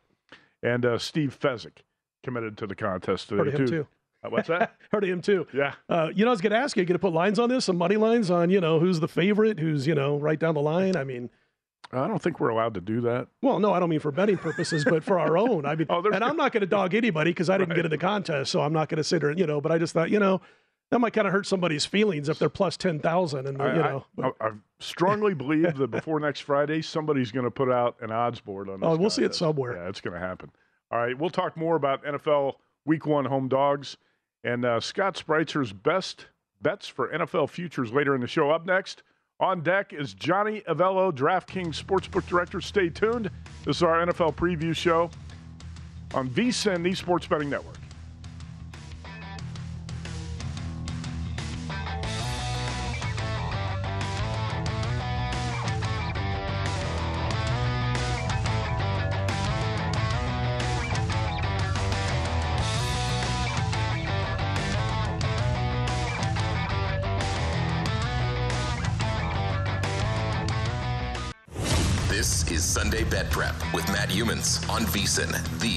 [0.61, 1.83] And uh, Steve Fezzik
[2.23, 3.87] committed to the contest today, Heard him too.
[4.23, 4.75] Uh, what's that?
[4.91, 5.47] Heard of him too.
[5.53, 5.73] Yeah.
[5.87, 7.49] Uh, you know, I was going to ask you, you going to put lines on
[7.49, 10.55] this, some money lines on, you know, who's the favorite, who's, you know, right down
[10.55, 10.95] the line?
[10.97, 11.29] I mean,
[11.91, 13.27] I don't think we're allowed to do that.
[13.41, 15.65] Well, no, I don't mean for betting purposes, but for our own.
[15.65, 17.77] I mean, oh, and I'm not going to dog anybody because I didn't right.
[17.77, 19.61] get in the contest, so I'm not going to sit there, you know.
[19.61, 20.41] But I just thought, you know,
[20.93, 23.81] that might kind of hurt somebody's feelings if they're plus ten thousand, and I, you
[23.81, 24.05] know.
[24.21, 28.39] I, I, strongly believe that before next Friday, somebody's going to put out an odds
[28.39, 28.79] board on.
[28.79, 29.75] This oh, we'll see it somewhere.
[29.75, 30.51] Yeah, it's going to happen.
[30.91, 32.53] All right, we'll talk more about NFL
[32.85, 33.97] Week One home dogs
[34.43, 36.27] and uh, Scott Spreitzer's best
[36.61, 38.51] bets for NFL futures later in the show.
[38.51, 39.03] Up next.
[39.39, 42.61] On deck is Johnny Avello, DraftKings Sportsbook Director.
[42.61, 43.29] Stay tuned.
[43.65, 45.09] This is our NFL preview show
[46.13, 47.82] on VSIN, the Sports Betting Network.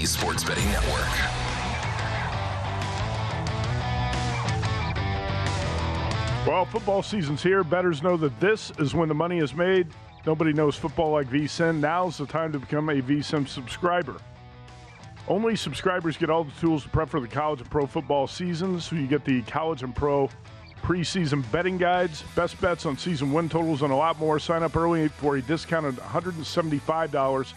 [0.07, 1.09] Sports Betting Network.
[6.47, 7.65] Well, football season's here.
[7.65, 9.89] Bettors know that this is when the money is made.
[10.25, 11.81] Nobody knows football like VSIN.
[11.81, 14.17] Now's the time to become a VSIN subscriber.
[15.27, 18.85] Only subscribers get all the tools to prep for the college and pro football seasons.
[18.85, 20.31] So you get the college and pro
[20.83, 24.39] preseason betting guides, best bets on season win totals, and a lot more.
[24.39, 27.53] Sign up early for a discounted $175,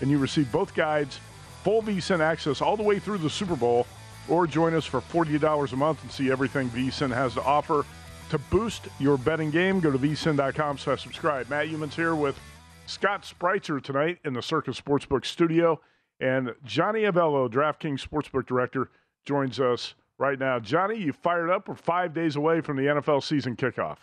[0.00, 1.20] and you receive both guides,
[1.62, 3.86] full VSIN access all the way through the Super Bowl,
[4.28, 7.84] or join us for $40 a month and see everything VSIN has to offer.
[8.30, 11.50] To boost your betting game, go to vsin.com slash subscribe.
[11.50, 12.38] Matt Youmans here with
[12.86, 15.80] Scott Spreitzer tonight in the Circa Sportsbook studio.
[16.20, 18.90] And Johnny Avello, DraftKings Sportsbook Director,
[19.24, 20.58] joins us right now.
[20.58, 21.68] Johnny, you fired up.
[21.68, 23.98] We're five days away from the NFL season kickoff.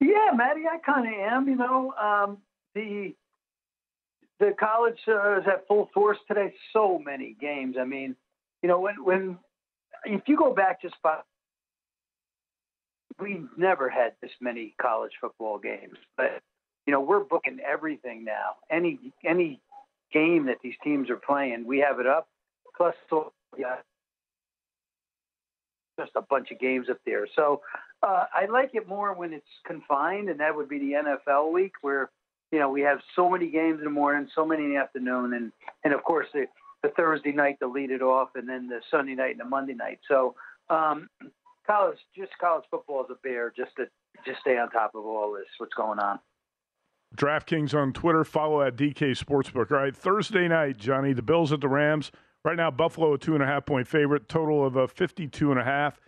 [0.00, 1.48] Yeah, Matty, I kind of am.
[1.48, 2.38] You know, um,
[2.74, 3.14] the
[4.40, 6.54] the college uh, is at full force today.
[6.72, 7.76] So many games.
[7.80, 8.16] I mean,
[8.62, 9.38] you know, when when
[10.04, 11.22] if you go back just five
[13.20, 16.40] we never had this many college football games, but
[16.86, 18.56] you know we're booking everything now.
[18.70, 19.60] Any any
[20.12, 22.28] game that these teams are playing, we have it up.
[22.76, 22.94] Plus,
[23.56, 23.76] yeah,
[25.98, 27.26] just a bunch of games up there.
[27.34, 27.60] So
[28.02, 31.72] uh, I like it more when it's confined, and that would be the NFL week
[31.80, 32.10] where
[32.50, 35.34] you know we have so many games in the morning, so many in the afternoon,
[35.34, 35.52] and
[35.84, 36.46] and of course the
[36.82, 39.74] the Thursday night to lead it off, and then the Sunday night and the Monday
[39.74, 39.98] night.
[40.08, 40.34] So
[40.70, 41.08] um,
[41.66, 43.86] college, just college football is a bear just to
[44.24, 45.46] just stay on top of all this.
[45.58, 46.18] What's going on?
[47.16, 48.24] DraftKings on Twitter.
[48.24, 49.70] Follow at DK Sportsbook.
[49.70, 51.12] All right, Thursday night, Johnny.
[51.12, 52.12] The Bills at the Rams.
[52.44, 54.28] Right now, Buffalo a two and a half point favorite.
[54.28, 56.00] Total of a fifty-two and a half.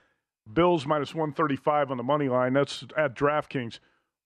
[0.53, 2.53] Bills minus one thirty-five on the money line.
[2.53, 3.79] That's at DraftKings.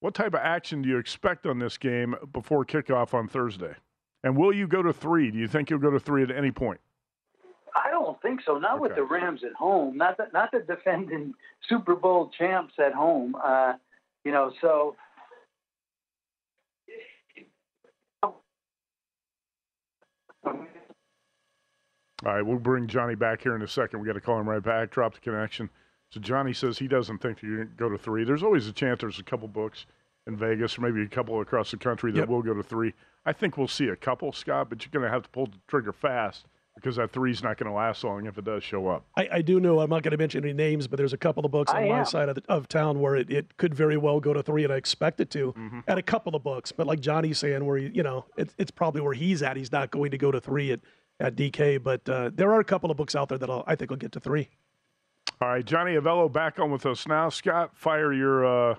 [0.05, 3.73] What type of action do you expect on this game before kickoff on Thursday?
[4.23, 5.31] And will you go to three?
[5.31, 6.79] Do you think you'll go to three at any point?
[7.75, 8.59] I don't think so.
[8.59, 8.81] Not okay.
[8.81, 9.97] with the Rams at home.
[9.97, 11.33] Not the, not the defending
[11.67, 13.35] Super Bowl champs at home.
[13.43, 13.73] Uh,
[14.23, 14.95] you know, so.
[20.45, 20.53] All
[22.23, 24.01] right, we'll bring Johnny back here in a second.
[24.01, 24.91] We got to call him right back.
[24.91, 25.71] Drop the connection.
[26.15, 28.23] So Johnny says he doesn't think you can go to three.
[28.23, 29.01] There's always a chance.
[29.01, 29.85] There's a couple books
[30.27, 32.29] in Vegas, or maybe a couple across the country that yep.
[32.29, 32.93] will go to three.
[33.25, 35.57] I think we'll see a couple, Scott, but you're going to have to pull the
[35.67, 39.03] trigger fast because that three's not going to last long if it does show up.
[39.17, 41.45] I, I do know I'm not going to mention any names, but there's a couple
[41.45, 44.21] of books on my side of, the, of town where it, it could very well
[44.21, 45.79] go to three, and I expect it to mm-hmm.
[45.85, 46.71] at a couple of books.
[46.71, 49.57] But like Johnny's saying, where he, you know, it, it's probably where he's at.
[49.57, 50.79] He's not going to go to three at
[51.19, 53.75] at DK, but uh, there are a couple of books out there that I'll, I
[53.75, 54.49] think will get to three.
[55.41, 57.29] All right, Johnny Avello back on with us now.
[57.29, 58.75] Scott, fire your uh,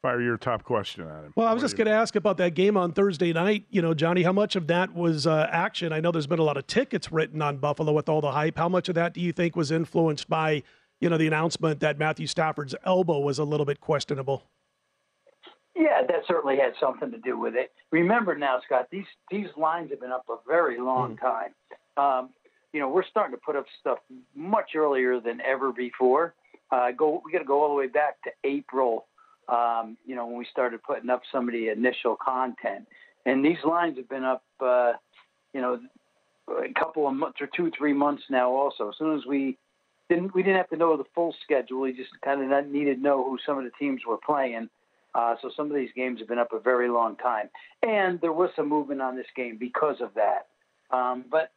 [0.00, 1.32] fire your top question at him.
[1.36, 3.66] Well, I was just going to ask about that game on Thursday night.
[3.68, 5.92] You know, Johnny, how much of that was uh, action?
[5.92, 8.56] I know there's been a lot of tickets written on Buffalo with all the hype.
[8.56, 10.62] How much of that do you think was influenced by,
[11.00, 14.44] you know, the announcement that Matthew Stafford's elbow was a little bit questionable?
[15.76, 17.72] Yeah, that certainly had something to do with it.
[17.92, 21.20] Remember now, Scott, these these lines have been up a very long mm.
[21.20, 21.54] time.
[21.96, 22.30] Um,
[22.72, 23.98] you know, we're starting to put up stuff
[24.34, 26.34] much earlier than ever before.
[26.70, 29.06] Uh, go, we got to go all the way back to April
[29.48, 32.86] um, you know, when we started putting up some of the initial content.
[33.26, 34.92] And these lines have been up, uh,
[35.52, 35.80] you know,
[36.48, 38.50] a couple of months or two, three months now.
[38.50, 39.56] Also, as soon as we
[40.08, 41.80] didn't, we didn't have to know the full schedule.
[41.80, 44.68] We just kind of needed to know who some of the teams were playing.
[45.14, 47.48] Uh, so some of these games have been up a very long time,
[47.82, 50.46] and there was some movement on this game because of that.
[50.94, 51.50] Um, but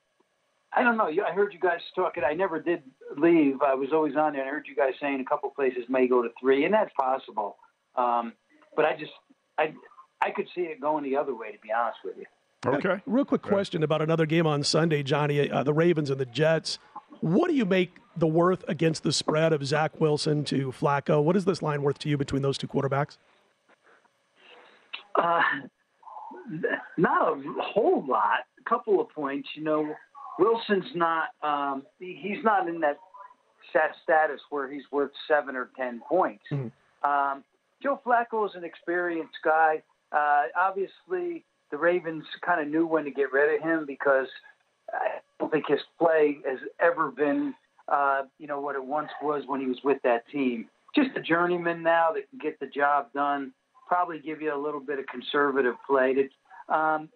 [0.74, 1.08] I don't know.
[1.08, 2.24] I heard you guys talking.
[2.24, 2.82] I never did
[3.18, 3.62] leave.
[3.62, 4.46] I was always on there.
[4.46, 7.58] I heard you guys saying a couple places may go to three, and that's possible.
[7.96, 8.34] Um,
[8.76, 9.12] but I just
[9.58, 9.74] I
[10.22, 12.26] I could see it going the other way, to be honest with you.
[12.66, 12.90] Okay.
[12.90, 15.50] Uh, real quick question about another game on Sunday, Johnny.
[15.50, 16.80] Uh, the Ravens and the Jets.
[17.20, 21.24] What do you make the worth against the spread of Zach Wilson to Flacco?
[21.24, 23.18] What is this line worth to you between those two quarterbacks?
[25.16, 25.42] Uh,
[26.98, 28.46] not a whole lot.
[28.60, 29.50] A couple of points.
[29.56, 29.96] You know,
[30.42, 31.30] Wilson's not.
[31.44, 32.98] Um, he's not in that
[33.72, 36.44] set status where he's worth seven or ten points.
[36.52, 37.10] Mm-hmm.
[37.10, 37.44] Um,
[37.84, 39.84] Joe Flacco is an experienced guy.
[40.12, 44.28] Uh, obviously, the Ravens kind of knew when to get rid of him because
[44.92, 47.54] I don't think his play has ever been,
[47.88, 50.68] uh, you know, what it once was when he was with that team.
[50.96, 53.54] Just a journeyman now that can get the job done.
[53.88, 56.16] Probably give you a little bit of conservative play.
[56.16, 57.10] To, um,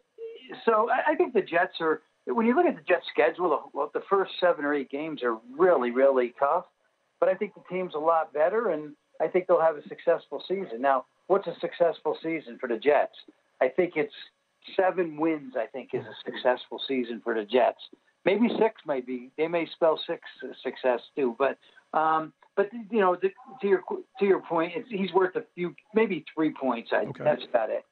[0.63, 2.01] so I, I think the Jets are.
[2.27, 5.37] When you look at the Jets' schedule, well, the first seven or eight games are
[5.57, 6.65] really, really tough.
[7.19, 10.43] But I think the team's a lot better, and I think they'll have a successful
[10.47, 10.81] season.
[10.81, 13.15] Now, what's a successful season for the Jets?
[13.61, 14.13] I think it's
[14.75, 15.53] seven wins.
[15.57, 17.79] I think is a successful season for the Jets.
[18.25, 20.21] Maybe six, maybe they may spell six
[20.63, 21.35] success too.
[21.37, 21.57] But
[21.97, 23.29] um, but you know, to,
[23.61, 23.83] to your
[24.19, 26.89] to your point, he's worth a few, maybe three points.
[26.91, 27.23] I, okay.
[27.23, 27.85] That's about it.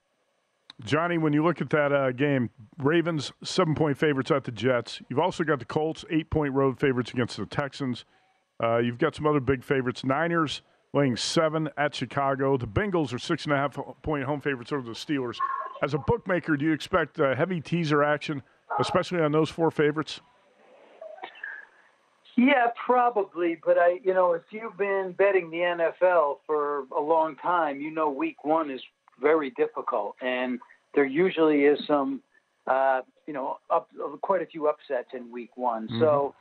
[0.84, 5.02] Johnny, when you look at that uh, game, Ravens seven point favorites at the Jets.
[5.10, 8.06] You've also got the Colts eight point road favorites against the Texans.
[8.62, 10.04] Uh, you've got some other big favorites.
[10.04, 10.62] Niners
[10.94, 12.58] laying seven at Chicago.
[12.58, 15.38] The Bengals are six and a half point home favorites over the Steelers.
[15.82, 18.42] As a bookmaker, do you expect uh, heavy teaser action,
[18.80, 20.22] especially on those four favorites?
[22.36, 23.58] Yeah, probably.
[23.64, 27.92] But I, you know, if you've been betting the NFL for a long time, you
[27.92, 28.82] know, Week One is
[29.24, 30.60] very difficult, and
[30.94, 32.22] there usually is some,
[32.68, 33.90] uh, you know, up
[34.22, 35.88] quite a few upsets in Week One.
[35.88, 36.00] Mm-hmm.
[36.02, 36.36] So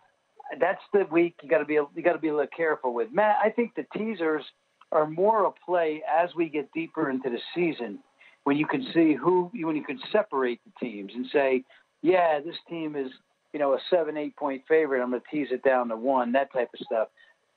[0.61, 3.09] that's the week you got to be you got to be a little careful with.
[3.13, 4.45] Matt, I think the teasers
[4.91, 7.99] are more a play as we get deeper into the season,
[8.45, 11.65] when you can see who, when you can separate the teams and say,
[12.03, 13.11] yeah, this team is
[13.53, 15.03] you know, a seven, eight point favorite.
[15.03, 17.09] I'm going to tease it down to one, that type of stuff.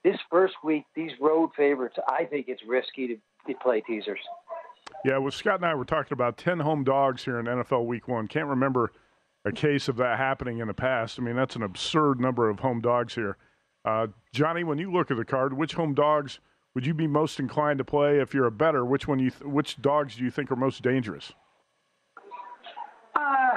[0.03, 4.19] This first week, these road favorites, I think it's risky to, to play teasers.
[5.03, 8.07] Yeah, well, Scott and I were talking about 10 home dogs here in NFL week
[8.07, 8.27] one.
[8.27, 8.91] Can't remember
[9.45, 11.19] a case of that happening in the past.
[11.19, 13.37] I mean, that's an absurd number of home dogs here.
[13.83, 16.39] Uh, Johnny, when you look at the card, which home dogs
[16.73, 18.83] would you be most inclined to play if you're a bettor?
[18.83, 21.31] Which one you th- which dogs do you think are most dangerous?
[23.15, 23.51] Uh,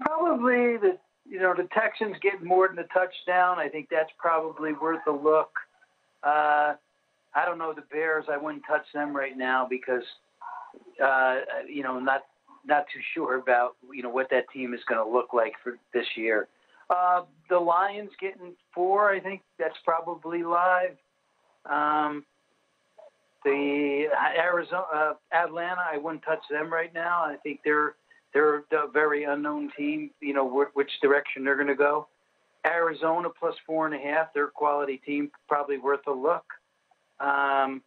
[0.00, 0.98] probably the
[1.30, 3.60] you know, the Texans get more than a touchdown.
[3.60, 5.50] I think that's probably worth a look.
[6.24, 6.74] Uh,
[7.32, 8.24] I don't know the Bears.
[8.28, 10.02] I wouldn't touch them right now because,
[11.02, 11.36] uh,
[11.68, 12.22] you know, not
[12.66, 15.78] not too sure about you know what that team is going to look like for
[15.94, 16.48] this year.
[16.88, 19.10] Uh, the Lions getting four.
[19.10, 20.96] I think that's probably live.
[21.68, 22.24] Um,
[23.44, 24.06] the
[24.38, 25.82] Arizona, uh, Atlanta.
[25.90, 27.22] I wouldn't touch them right now.
[27.22, 27.94] I think they're
[28.34, 30.10] they're a very unknown team.
[30.20, 32.08] You know wh- which direction they're going to go.
[32.66, 34.34] Arizona plus four and a half.
[34.34, 36.44] They're a quality team, probably worth a look.
[37.18, 37.82] Um,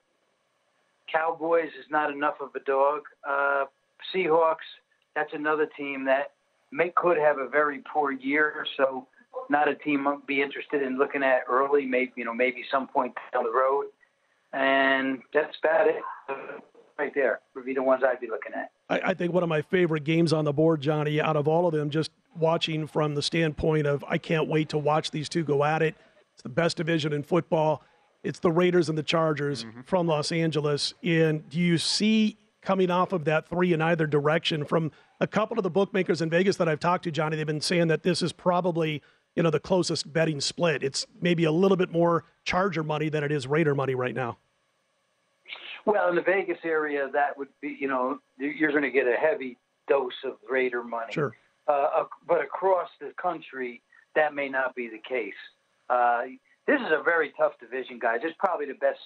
[1.14, 3.02] Cowboys is not enough of a dog.
[3.28, 3.66] Uh,
[4.14, 4.68] Seahawks.
[5.16, 6.32] That's another team that
[6.72, 8.66] may could have a very poor year.
[8.78, 9.08] So
[9.50, 11.86] not a team I'd be interested in looking at early.
[11.86, 13.86] Maybe you know maybe some point down the road.
[14.54, 16.02] And that's about it
[16.98, 18.72] right there would be the ones I'd be looking at.
[18.90, 21.66] I, I, think one of my favorite games on the board, Johnny, out of all
[21.68, 25.44] of them, just watching from the standpoint of I can't wait to watch these two
[25.44, 25.96] go at it.
[26.34, 27.84] It's the best division in football.
[28.24, 29.82] It's the Raiders and the Chargers mm-hmm.
[29.82, 30.94] from Los Angeles.
[31.04, 35.58] And do you see coming off of that three in either direction from a couple
[35.58, 37.36] of the bookmakers in Vegas that I've talked to, Johnny?
[37.36, 39.02] They've been saying that this is probably
[39.36, 40.84] you know the closest betting split.
[40.84, 44.38] It's maybe a little bit more Charger money than it is Raider money right now.
[45.86, 49.18] Well, in the Vegas area, that would be, you know, you're going to get a
[49.18, 49.58] heavy
[49.90, 51.12] dose of Raider money.
[51.12, 51.36] Sure.
[51.68, 53.82] Uh, but across the country,
[54.16, 55.34] that may not be the case.
[55.90, 56.24] Uh,
[56.68, 58.20] this is a very tough division, guys.
[58.24, 59.00] It's probably the best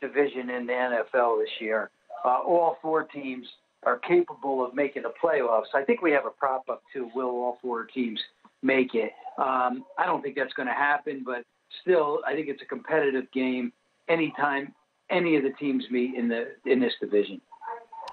[0.00, 1.90] division in the NFL this year.
[2.24, 3.46] Uh, all four teams
[3.84, 5.74] are capable of making the playoffs.
[5.74, 8.20] I think we have a prop up to Will all four teams
[8.62, 9.12] make it?
[9.38, 11.44] Um, I don't think that's going to happen, but
[11.82, 13.72] still, I think it's a competitive game.
[14.08, 14.72] Anytime
[15.10, 17.40] any of the teams meet in the in this division.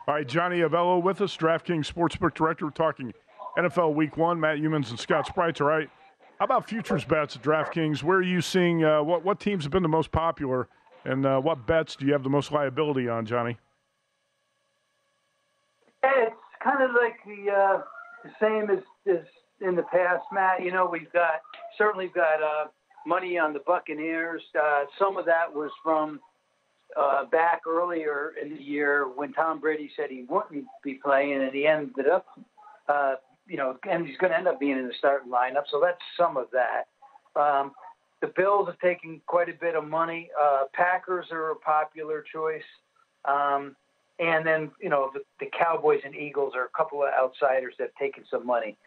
[0.07, 2.69] All right, Johnny Avello with us, DraftKings Sportsbook Director.
[2.69, 3.13] Talking
[3.57, 4.39] NFL Week One.
[4.39, 5.61] Matt Youmans and Scott Spreitzer.
[5.61, 5.89] All right,
[6.43, 8.03] how about futures bets at DraftKings?
[8.03, 10.67] Where are you seeing uh, what what teams have been the most popular,
[11.05, 13.57] and uh, what bets do you have the most liability on, Johnny?
[16.03, 17.81] It's kind of like the uh,
[18.25, 19.25] the same as, as
[19.61, 20.61] in the past, Matt.
[20.61, 21.35] You know, we've got
[21.77, 22.65] certainly got uh,
[23.07, 24.41] money on the Buccaneers.
[24.53, 26.19] Uh, some of that was from
[26.99, 31.53] uh, back earlier in the year when Tom Brady said he wouldn't be playing, and
[31.53, 32.25] he ended up,
[32.89, 33.15] uh,
[33.47, 35.63] you know, and he's going to end up being in the starting lineup.
[35.69, 36.87] So that's some of that.
[37.39, 37.73] Um,
[38.21, 40.29] the Bills have taken quite a bit of money.
[40.41, 42.63] Uh, Packers are a popular choice.
[43.25, 43.75] Um,
[44.19, 47.85] and then, you know, the, the Cowboys and Eagles are a couple of outsiders that
[47.85, 48.77] have taken some money.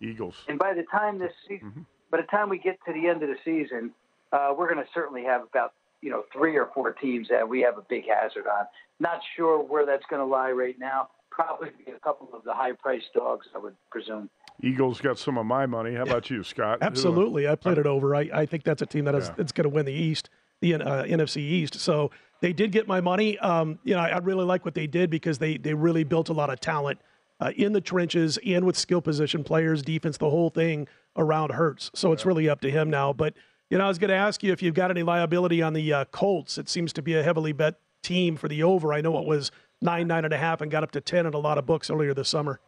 [0.00, 0.34] Eagles.
[0.48, 1.82] And by the time this season, mm-hmm.
[2.10, 3.92] by the time we get to the end of the season,
[4.32, 7.60] uh, we're going to certainly have about you know three or four teams that we
[7.60, 8.66] have a big hazard on.
[8.98, 11.08] Not sure where that's going to lie right now.
[11.46, 14.28] Probably a couple of the high priced dogs, I would presume.
[14.62, 15.94] Eagles got some of my money.
[15.94, 16.78] How about you, Scott?
[16.82, 18.14] Absolutely, I played it over.
[18.14, 19.44] I, I think that's a team that is yeah.
[19.54, 20.28] going to win the East,
[20.60, 21.76] the uh, NFC East.
[21.76, 22.10] So
[22.40, 23.38] they did get my money.
[23.38, 26.28] Um, you know, I, I, really like what they did because they they really built
[26.28, 26.98] a lot of talent
[27.40, 31.90] uh, in the trenches and with skill position players, defense, the whole thing around Hurts.
[31.94, 33.14] So it's really up to him now.
[33.14, 33.32] But
[33.70, 35.90] you know, I was going to ask you if you've got any liability on the
[35.90, 36.58] uh, Colts.
[36.58, 38.92] It seems to be a heavily bet team for the over.
[38.92, 39.50] I know it was
[39.80, 41.90] nine, nine and a half, and got up to ten in a lot of books
[41.90, 42.60] earlier this summer.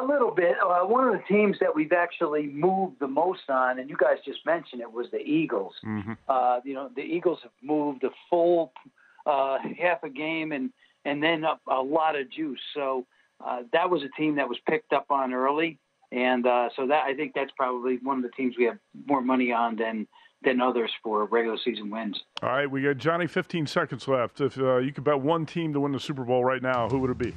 [0.00, 0.56] A little bit.
[0.62, 4.18] Uh, one of the teams that we've actually moved the most on, and you guys
[4.24, 5.74] just mentioned it, was the Eagles.
[5.84, 6.12] Mm-hmm.
[6.28, 8.72] Uh, you know, the Eagles have moved a full
[9.26, 10.70] uh, half a game and
[11.04, 12.60] and then a, a lot of juice.
[12.74, 13.06] So
[13.44, 15.78] uh, that was a team that was picked up on early,
[16.12, 19.22] and uh, so that I think that's probably one of the teams we have more
[19.22, 20.06] money on than
[20.42, 22.20] than others for regular season wins.
[22.42, 23.26] All right, we got Johnny.
[23.26, 24.40] 15 seconds left.
[24.40, 26.98] If uh, you could bet one team to win the Super Bowl right now, who
[27.00, 27.34] would it be?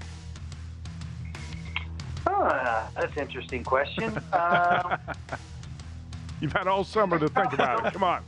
[2.28, 4.16] Ah, that's an interesting question.
[4.32, 4.98] uh,
[6.42, 7.94] You've had all summer to think about it.
[7.94, 8.24] Come on.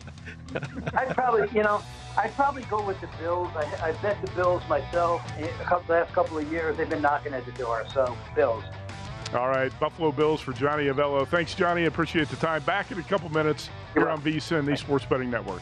[0.96, 1.82] I'd probably, you know,
[2.16, 3.50] I'd probably go with the Bills.
[3.56, 5.22] I, I bet the Bills myself.
[5.40, 7.86] A couple, last couple of years, they've been knocking at the door.
[7.92, 8.64] So Bills.
[9.36, 11.28] All right, Buffalo Bills for Johnny Avello.
[11.28, 11.86] Thanks, Johnny.
[11.86, 12.62] Appreciate the time.
[12.64, 15.62] Back in a couple minutes here on VSIN, the Sports Betting Network.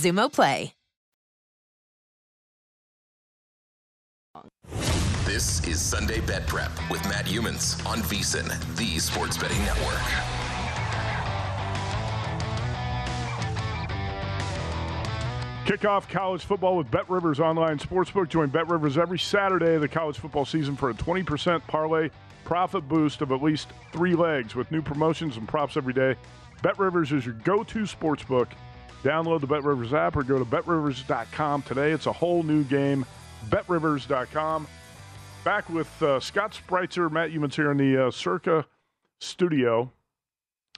[0.01, 0.73] Xumo Play.
[5.25, 8.47] This is Sunday Bet Prep with Matt Youmans on VSIN,
[8.77, 10.01] the Sports Betting Network.
[15.65, 18.27] Kick off college football with Bet Rivers Online Sportsbook.
[18.27, 22.09] Join Bet Rivers every Saturday of the college football season for a 20% parlay
[22.43, 26.15] profit boost of at least three legs with new promotions and props every day.
[26.63, 28.47] Bet Rivers is your go to sportsbook.
[29.03, 31.91] Download the Bet Rivers app or go to betrivers.com today.
[31.91, 33.05] It's a whole new game.
[33.49, 34.67] BetRivers.com.
[35.43, 38.65] Back with uh, Scott Spreitzer, Matt Youmans here in the uh, Circa
[39.19, 39.91] studio.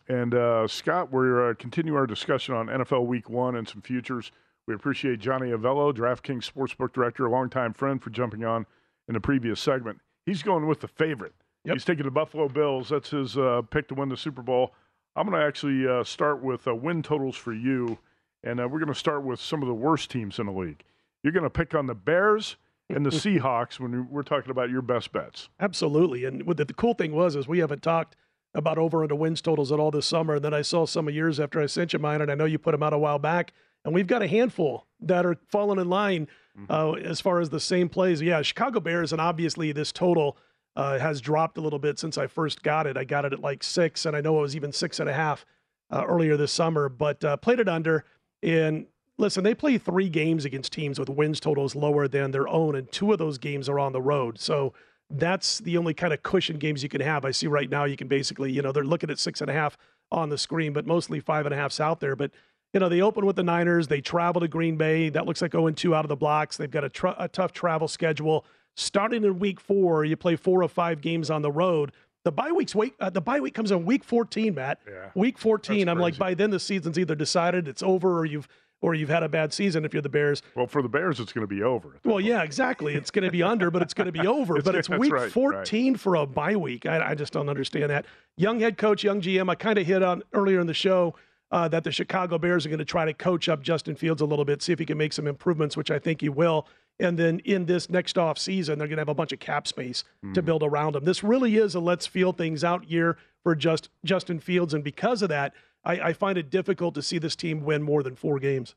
[0.07, 4.31] And uh, Scott, we're uh, continue our discussion on NFL Week One and some futures.
[4.67, 8.65] We appreciate Johnny Avello, DraftKings Sportsbook Director, a longtime friend, for jumping on
[9.09, 9.99] in the previous segment.
[10.25, 11.33] He's going with the favorite.
[11.65, 11.75] Yep.
[11.75, 12.89] He's taking the Buffalo Bills.
[12.89, 14.73] That's his uh, pick to win the Super Bowl.
[15.15, 17.97] I'm going to actually uh, start with uh, win totals for you,
[18.43, 20.83] and uh, we're going to start with some of the worst teams in the league.
[21.23, 22.57] You're going to pick on the Bears
[22.89, 25.49] and the Seahawks when we're talking about your best bets.
[25.59, 26.25] Absolutely.
[26.25, 28.15] And what the, the cool thing was is we haven't talked
[28.53, 30.35] about over under wins totals at all this summer.
[30.35, 32.45] And then I saw some of yours after I sent you mine, and I know
[32.45, 33.53] you put them out a while back
[33.85, 36.27] and we've got a handful that are falling in line
[36.57, 36.71] mm-hmm.
[36.71, 38.21] uh, as far as the same plays.
[38.21, 40.37] Yeah, Chicago Bears, and obviously this total
[40.75, 42.97] uh, has dropped a little bit since I first got it.
[42.97, 45.13] I got it at like six, and I know it was even six and a
[45.13, 45.45] half
[45.91, 48.05] uh, earlier this summer, but uh, played it under.
[48.43, 48.85] And
[49.17, 52.91] listen, they play three games against teams with wins totals lower than their own, and
[52.91, 54.39] two of those games are on the road.
[54.39, 54.73] So
[55.09, 57.25] that's the only kind of cushion games you can have.
[57.25, 59.53] I see right now you can basically, you know, they're looking at six and a
[59.53, 59.77] half
[60.11, 62.15] on the screen, but mostly five and a halfs out there.
[62.15, 62.31] But
[62.73, 63.87] you know, they open with the Niners.
[63.87, 65.09] They travel to Green Bay.
[65.09, 66.57] That looks like going two out of the blocks.
[66.57, 68.45] They've got a, tr- a tough travel schedule.
[68.75, 71.91] Starting in week four, you play four or five games on the road.
[72.23, 72.93] The bye week's week.
[72.99, 74.79] Uh, the bye week comes in week 14, Matt.
[74.87, 75.89] Yeah, week 14.
[75.89, 78.47] I'm like, by then the season's either decided, it's over, or you've
[78.83, 80.41] or you've had a bad season if you're the Bears.
[80.55, 81.97] Well, for the Bears, it's going to be over.
[82.03, 82.93] Well, yeah, exactly.
[82.95, 84.57] It's going to be under, but it's going to be over.
[84.57, 85.99] it's, but it's week right, 14 right.
[85.99, 86.85] for a bye week.
[86.85, 88.05] I, I, just don't understand that.
[88.35, 89.49] Young head coach, young GM.
[89.49, 91.15] I kind of hit on earlier in the show
[91.49, 94.25] uh, that the Chicago Bears are going to try to coach up Justin Fields a
[94.25, 96.67] little bit, see if he can make some improvements, which I think he will.
[96.99, 99.67] And then in this next off season, they're going to have a bunch of cap
[99.67, 100.33] space mm.
[100.33, 100.45] to hmm.
[100.45, 101.05] build around them.
[101.05, 105.21] This really is a let's feel things out year for just Justin Fields, and because
[105.21, 108.39] of that, I, I find it difficult to see this team win more than four
[108.39, 108.75] games.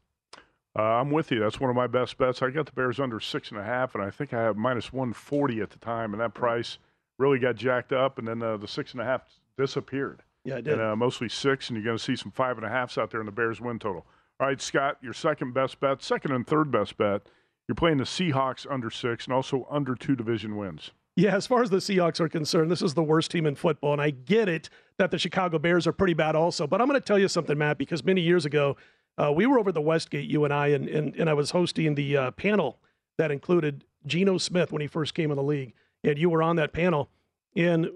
[0.77, 1.41] Uh, I'm with you.
[1.41, 2.43] That's one of my best bets.
[2.43, 4.93] I got the Bears under six and a half, and I think I have minus
[4.93, 6.79] 140 at the time, and that price
[7.19, 9.23] really got jacked up, and then uh, the six and a half
[9.57, 10.23] disappeared.
[10.45, 10.75] Yeah, it did.
[10.75, 13.11] And uh, mostly six, and you're going to see some five and a halfs out
[13.11, 14.05] there in the Bears win total.
[14.39, 17.23] All right, Scott, your second best bet, second and third best bet.
[17.69, 20.93] You're playing the Seahawks under six and also under two division wins.
[21.17, 23.95] Yeah, as far as the Seahawks are concerned, this is the worst team in football.
[23.95, 26.67] And I get it that the Chicago Bears are pretty bad also.
[26.67, 28.77] But I'm going to tell you something, Matt, because many years ago,
[29.17, 31.95] uh, we were over the Westgate, you and I, and, and, and I was hosting
[31.95, 32.79] the uh, panel
[33.17, 35.73] that included Geno Smith when he first came in the league.
[36.05, 37.09] And you were on that panel.
[37.57, 37.89] And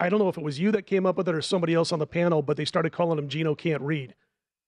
[0.00, 1.92] I don't know if it was you that came up with it or somebody else
[1.92, 4.16] on the panel, but they started calling him Geno can't read.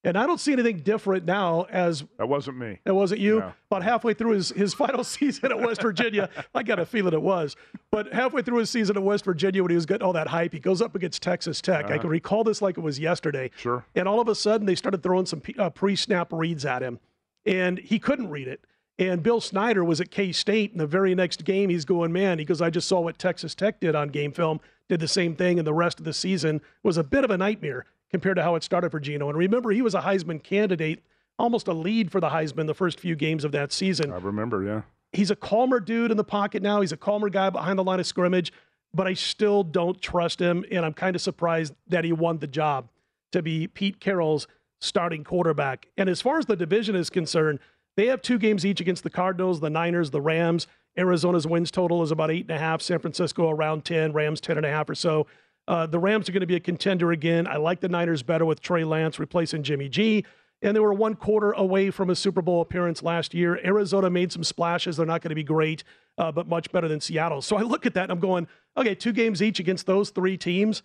[0.07, 2.79] And I don't see anything different now as that wasn't me.
[2.85, 3.41] It wasn't you.
[3.41, 3.53] No.
[3.73, 7.21] About halfway through his, his final season at West Virginia, I got a feeling it
[7.21, 7.57] was.
[7.91, 10.53] But halfway through his season at West Virginia, when he was getting all that hype,
[10.53, 11.87] he goes up against Texas Tech.
[11.87, 11.95] Uh-huh.
[11.95, 13.51] I can recall this like it was yesterday.
[13.57, 13.85] Sure.
[13.97, 17.01] And all of a sudden, they started throwing some uh, pre-snap reads at him,
[17.45, 18.61] and he couldn't read it.
[19.01, 22.39] And Bill Snyder was at K State, and the very next game, he's going, man,
[22.39, 25.35] he goes, I just saw what Texas Tech did on game film, did the same
[25.35, 28.43] thing, and the rest of the season was a bit of a nightmare compared to
[28.43, 29.29] how it started for Geno.
[29.29, 31.03] And remember, he was a Heisman candidate,
[31.39, 34.13] almost a lead for the Heisman the first few games of that season.
[34.13, 34.83] I remember, yeah.
[35.13, 36.81] He's a calmer dude in the pocket now.
[36.81, 38.53] He's a calmer guy behind the line of scrimmage,
[38.93, 42.47] but I still don't trust him, and I'm kind of surprised that he won the
[42.47, 42.89] job
[43.33, 44.47] to be Pete Carroll's
[44.81, 45.89] starting quarterback.
[45.97, 47.61] And as far as the division is concerned,
[47.97, 50.67] they have two games each against the Cardinals, the Niners, the Rams.
[50.99, 52.83] Arizona's wins total is about eight and a half.
[52.83, 54.13] San Francisco around 10.
[54.13, 55.27] Rams 10 and a half or so.
[55.69, 57.47] Uh, the Rams are going to be a contender again.
[57.47, 60.25] I like the Niners better with Trey Lance replacing Jimmy G.
[60.63, 63.61] And they were one quarter away from a Super Bowl appearance last year.
[63.65, 64.97] Arizona made some splashes.
[64.97, 65.85] They're not going to be great,
[66.17, 67.43] uh, but much better than Seattle.
[67.43, 70.39] So I look at that and I'm going, okay, two games each against those three
[70.39, 70.83] teams.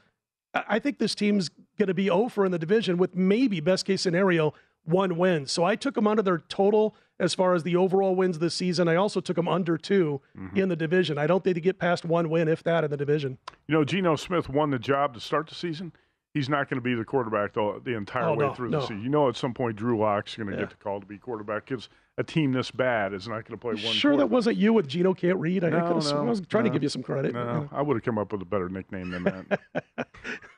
[0.54, 4.02] I think this team's going to be over in the division with maybe best case
[4.02, 4.54] scenario
[4.84, 5.46] one win.
[5.46, 8.88] So I took them under their total as far as the overall wins this season.
[8.90, 10.58] I also took them under 2 mm-hmm.
[10.58, 11.18] in the division.
[11.18, 13.38] I don't think they get past one win, if that, in the division.
[13.68, 15.94] You know, Geno Smith won the job to start the season.
[16.34, 18.80] he's not going to be the quarterback the, the entire Oh, way no, through no.
[18.80, 19.04] the season.
[19.04, 20.60] You know, at some point, Drew Lock's going to Yeah.
[20.62, 23.58] get the call to be quarterback because a team this bad is not going to
[23.58, 23.94] play one.
[23.94, 25.64] Sure, that wasn't you with Geno can't read.
[25.66, 27.34] I, No, no, I was trying to give you some credit.
[27.34, 29.60] No, I would have come up with a better nickname than that.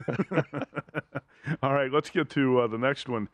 [1.63, 3.27] All right, let's get to uh, the next one.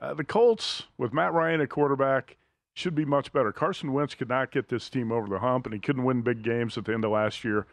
[0.00, 2.36] Uh, the Colts with Matt Ryan at quarterback
[2.74, 3.52] should be much better.
[3.52, 6.42] Carson Wentz could not get this team over the hump, and he couldn't win big
[6.42, 7.66] games at the end of last year.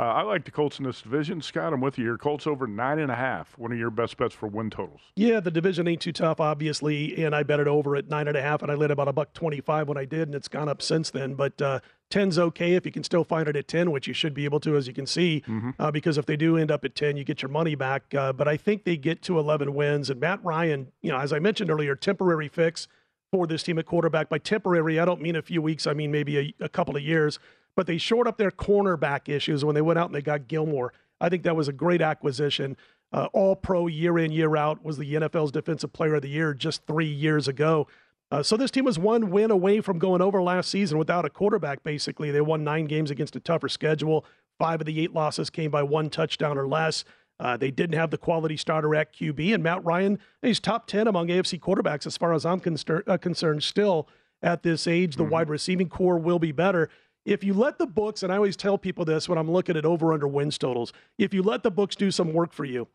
[0.00, 1.42] Uh, I like the Colts in this division.
[1.42, 2.16] Scott, I'm with you here.
[2.16, 3.58] Colts over nine and a half.
[3.58, 5.02] One of your best bets for win totals.
[5.14, 8.34] Yeah, the division ain't too tough, obviously, and I bet it over at nine and
[8.34, 10.70] a half, and I lit about a buck twenty-five when I did, and it's gone
[10.70, 11.34] up since then.
[11.34, 14.32] But uh, ten's okay if you can still find it at ten, which you should
[14.32, 15.44] be able to, as you can see,
[15.78, 18.14] uh, because if they do end up at ten, you get your money back.
[18.14, 21.30] Uh, but I think they get to eleven wins, and Matt Ryan, you know, as
[21.30, 22.88] I mentioned earlier, temporary fix
[23.30, 24.30] for this team at quarterback.
[24.30, 25.86] By temporary, I don't mean a few weeks.
[25.86, 27.38] I mean maybe a, a couple of years.
[27.76, 30.92] But they shored up their cornerback issues when they went out and they got Gilmore.
[31.20, 32.76] I think that was a great acquisition.
[33.12, 36.54] Uh, all pro year in, year out, was the NFL's Defensive Player of the Year
[36.54, 37.86] just three years ago.
[38.30, 41.30] Uh, so this team was one win away from going over last season without a
[41.30, 42.30] quarterback, basically.
[42.30, 44.24] They won nine games against a tougher schedule.
[44.58, 47.04] Five of the eight losses came by one touchdown or less.
[47.40, 51.08] Uh, they didn't have the quality starter at QB, and Matt Ryan, he's top 10
[51.08, 54.06] among AFC quarterbacks as far as I'm concer- uh, concerned still
[54.42, 55.16] at this age.
[55.16, 56.90] The wide receiving corps will be better.
[57.24, 59.84] If you let the books, and I always tell people this when I'm looking at
[59.84, 62.88] over under wins totals, if you let the books do some work for you,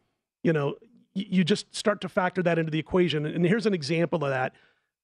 [0.44, 0.76] you know,
[1.14, 3.26] you just start to factor that into the equation.
[3.26, 4.54] And here's an example of that.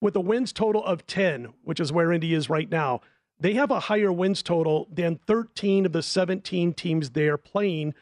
[0.02, 3.02] With a wins total of 10, which is where Indy is right now,
[3.40, 7.94] they have a higher wins total than 13 of the 17 teams they're playing,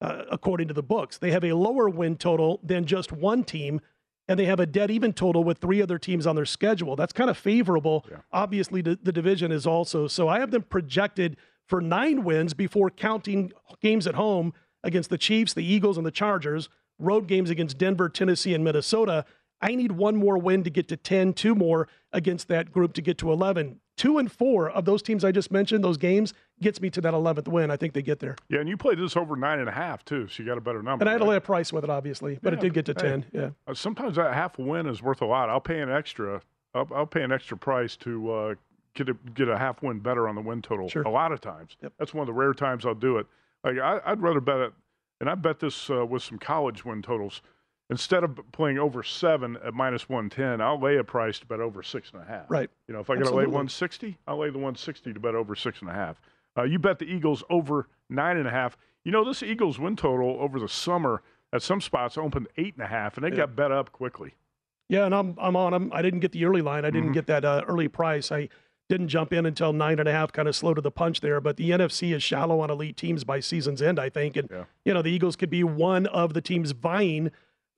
[0.00, 1.16] uh, according to the books.
[1.16, 3.80] They have a lower win total than just one team,
[4.28, 6.96] and they have a dead even total with three other teams on their schedule.
[6.96, 8.06] That's kind of favorable.
[8.32, 10.06] Obviously, the, the division is also.
[10.06, 14.52] So I have them projected for nine wins before counting games at home
[14.82, 16.68] against the Chiefs, the Eagles, and the Chargers,
[16.98, 19.24] road games against Denver, Tennessee, and Minnesota.
[19.60, 23.02] I need one more win to get to 10, two more against that group to
[23.02, 23.80] get to 11.
[23.96, 27.14] Two and four of those teams I just mentioned, those games, gets me to that
[27.14, 27.70] 11th win.
[27.70, 28.36] I think they get there.
[28.48, 30.60] Yeah, and you played this over nine and a half too, so you got a
[30.60, 31.02] better number.
[31.02, 32.94] And I had to lay a price with it, obviously, but it did get to
[32.94, 33.26] hey, 10.
[33.32, 33.50] Yeah.
[33.66, 35.50] uh, sometimes that half a win is worth a lot.
[35.50, 36.40] I'll pay an extra.
[36.74, 38.54] I'll, I'll pay an extra price to uh,
[38.94, 40.88] get a get a half win better on the win total.
[40.88, 41.02] Sure.
[41.02, 41.76] A lot of times.
[41.82, 41.92] yep.
[41.98, 43.26] That's one of the rare times I'll do it.
[43.62, 44.72] Like I, I'd rather bet it,
[45.20, 47.42] and I bet this uh, with some college win totals.
[47.90, 51.60] Instead of playing over seven at minus one ten, I'll lay a price to bet
[51.60, 52.50] over six and a half.
[52.50, 52.70] Right.
[52.88, 55.20] You know, if I got to lay one sixty, I'll lay the one sixty to
[55.20, 56.20] bet over six and a half.
[56.56, 58.76] Uh, you bet the Eagles over nine and a half.
[59.04, 62.82] You know, this Eagles win total over the summer at some spots opened eight and
[62.84, 63.36] a half, and they Yeah.
[63.46, 64.34] got bet up quickly.
[64.88, 65.90] Yeah, and I'm I'm on them.
[65.92, 66.84] I didn't get the early line.
[66.84, 67.14] I didn't Mhm.
[67.14, 68.30] get that uh, early price.
[68.30, 68.48] I
[68.90, 71.40] didn't jump in until nine and a half, kind of slow to the punch there.
[71.40, 74.36] But the NFC is shallow on elite teams by season's end, I think.
[74.36, 74.48] And
[74.84, 77.30] you know, the Eagles could be one of the teams vying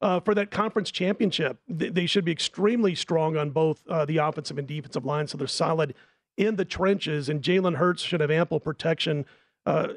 [0.02, 1.58] uh, for that conference championship.
[1.68, 5.38] They, they should be extremely strong on both uh, the offensive and defensive line, so
[5.38, 5.94] they're solid
[6.37, 7.28] in the trenches.
[7.28, 9.26] And Jalen Hurts should have ample protection.
[9.64, 9.89] Uh,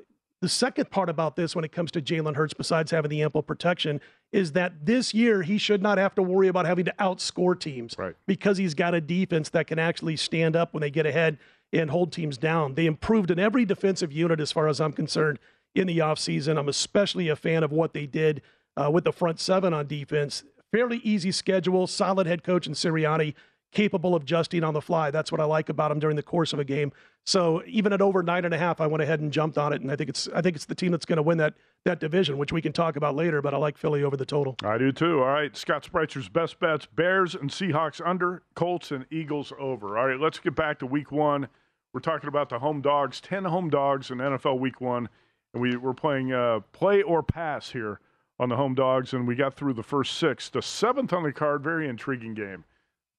[0.42, 3.44] the second part about this, when it comes to Jalen Hurts, besides having the ample
[3.44, 4.00] protection,
[4.32, 7.96] is that this year he should not have to worry about having to outscore teams
[8.26, 11.38] because he's got a defense that can actually stand up when they get ahead
[11.74, 12.76] and hold teams down.
[12.76, 15.40] They improved in every defensive unit, as far as I'm concerned,
[15.76, 16.58] in the offseason.
[16.58, 18.42] I'm especially a fan of what they did
[18.78, 20.44] uh, with the front seven on defense.
[20.72, 23.34] Fairly easy schedule, solid head coach in Sirianni,
[23.72, 25.12] capable of adjusting on the fly.
[25.12, 26.92] That's what I like about him during the course of a game.
[27.26, 29.82] So even at over nine and a half, I went ahead and jumped on it,
[29.82, 31.54] and I think it's I think it's the team that's going to win that
[31.86, 33.42] that division, which we can talk about later.
[33.42, 34.56] But I like Philly over the total.
[34.64, 35.20] I do too.
[35.20, 39.98] All right, Scott Spreitzer's best bets: Bears and Seahawks under, Colts and Eagles over.
[39.98, 41.48] All right, let's get back to Week One.
[41.94, 45.10] We're talking about the home dogs, ten home dogs in NFL Week One,
[45.54, 48.00] and we we're playing uh, play or pass here
[48.40, 50.50] on the home dogs, and we got through the first six.
[50.50, 52.64] The seventh on the card, very intriguing game.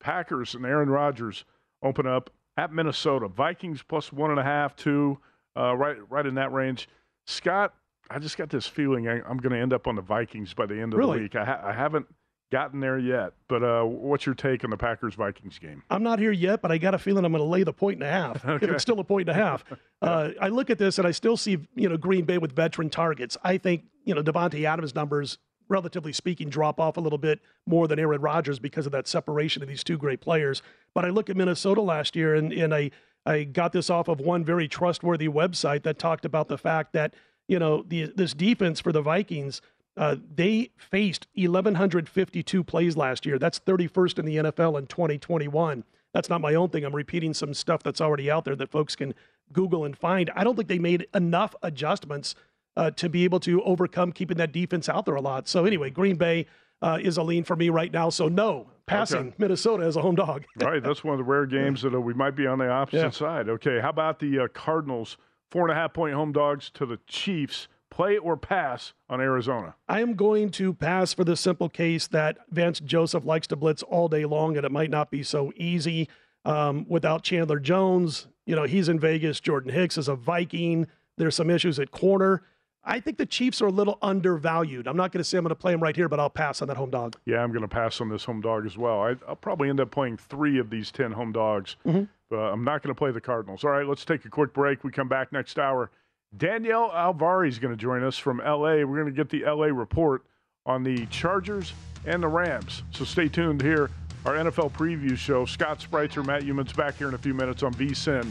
[0.01, 1.45] Packers and Aaron Rodgers
[1.83, 3.29] open up at Minnesota.
[3.29, 5.19] Vikings plus one and a half, two,
[5.57, 6.89] uh, right right in that range.
[7.27, 7.75] Scott,
[8.11, 10.67] I just got this feeling I, I'm going to end up on the Vikings by
[10.67, 11.19] the end of Really?
[11.19, 11.37] the week.
[11.37, 12.07] I, ha- I haven't
[12.51, 15.85] gotten there yet, but uh, what's your take on the Packers Vikings game?
[15.89, 18.03] I'm not here yet, but I got a feeling I'm going to lay the point
[18.03, 18.37] and a half.
[18.45, 18.67] If Okay.
[18.73, 19.65] it's still a point and a half,
[20.03, 22.91] uh, I look at this and I still see you know Green Bay with veteran
[22.91, 23.37] targets.
[23.45, 25.39] I think you know Davante Adams' numbers,
[25.71, 29.63] relatively speaking, drop off a little bit more than Aaron Rodgers because of that separation
[29.63, 30.61] of these two great players.
[30.93, 32.91] But I look at Minnesota last year, and and I
[33.25, 37.15] I got this off of one very trustworthy website that talked about the fact that
[37.49, 39.63] you know the this defense for the Vikings.
[39.97, 43.39] Uh, they faced 1,152 plays last year.
[43.39, 45.85] That's 31st in the NFL in 2021.
[46.15, 46.85] That's not my own thing.
[46.85, 49.15] I'm repeating some stuff that's already out there that folks can
[49.53, 50.31] Google and find.
[50.35, 52.35] I don't think they made enough adjustments
[52.77, 55.49] uh, to be able to overcome keeping that defense out there a lot.
[55.49, 56.47] So anyway, Green Bay
[56.83, 58.09] uh, is a lean for me right now.
[58.11, 59.35] So no, passing Okay.
[59.39, 60.45] Minnesota as a home dog.
[60.61, 62.99] right, that's one of the rare games that uh, we might be on the opposite
[62.99, 63.11] Yeah.
[63.11, 63.49] side.
[63.49, 65.17] Okay, how about the uh, Cardinals?
[65.51, 67.67] Four and a half point home dogs to the Chiefs.
[67.91, 69.75] Play or pass on Arizona.
[69.89, 73.83] I am going to pass for the simple case that Vance Joseph likes to blitz
[73.83, 76.09] all day long, and it might not be so easy
[76.45, 78.29] um, without Chandler Jones.
[78.47, 79.41] You know, he's in Vegas.
[79.41, 80.87] Jordan Hicks is a Viking.
[81.19, 82.43] There's some issues at corner.
[82.83, 84.89] I think the Chiefs are a little undervalued.
[84.89, 86.63] I'm not going to say I'm going to play them right here, but I'll pass
[86.63, 87.17] on that home dog.
[87.27, 89.03] Yeah, I'm going to pass on this home dog as well.
[89.03, 91.77] I, I'll probably end up playing three of these 10 home dogs.
[91.87, 92.09] Mhm.
[92.31, 93.65] But I'm not going to play the Cardinals.
[93.65, 94.83] All right, let's take a quick break.
[94.85, 95.91] We come back next hour.
[96.37, 98.85] Danielle Alvari is going to join us from LA.
[98.85, 100.23] We're going to get the LA report
[100.65, 101.73] on the Chargers
[102.07, 102.85] and the Rams.
[102.93, 103.91] So stay tuned here.
[104.25, 105.45] Our NFL preview show.
[105.45, 108.31] Scott Spreitzer, Matt Youmans back here in a few minutes on VSIN,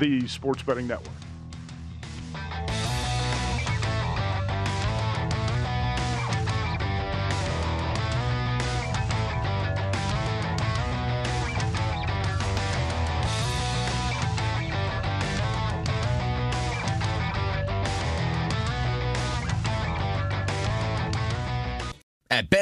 [0.00, 1.14] the Sports Betting Network.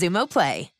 [0.00, 0.79] Xumo Play.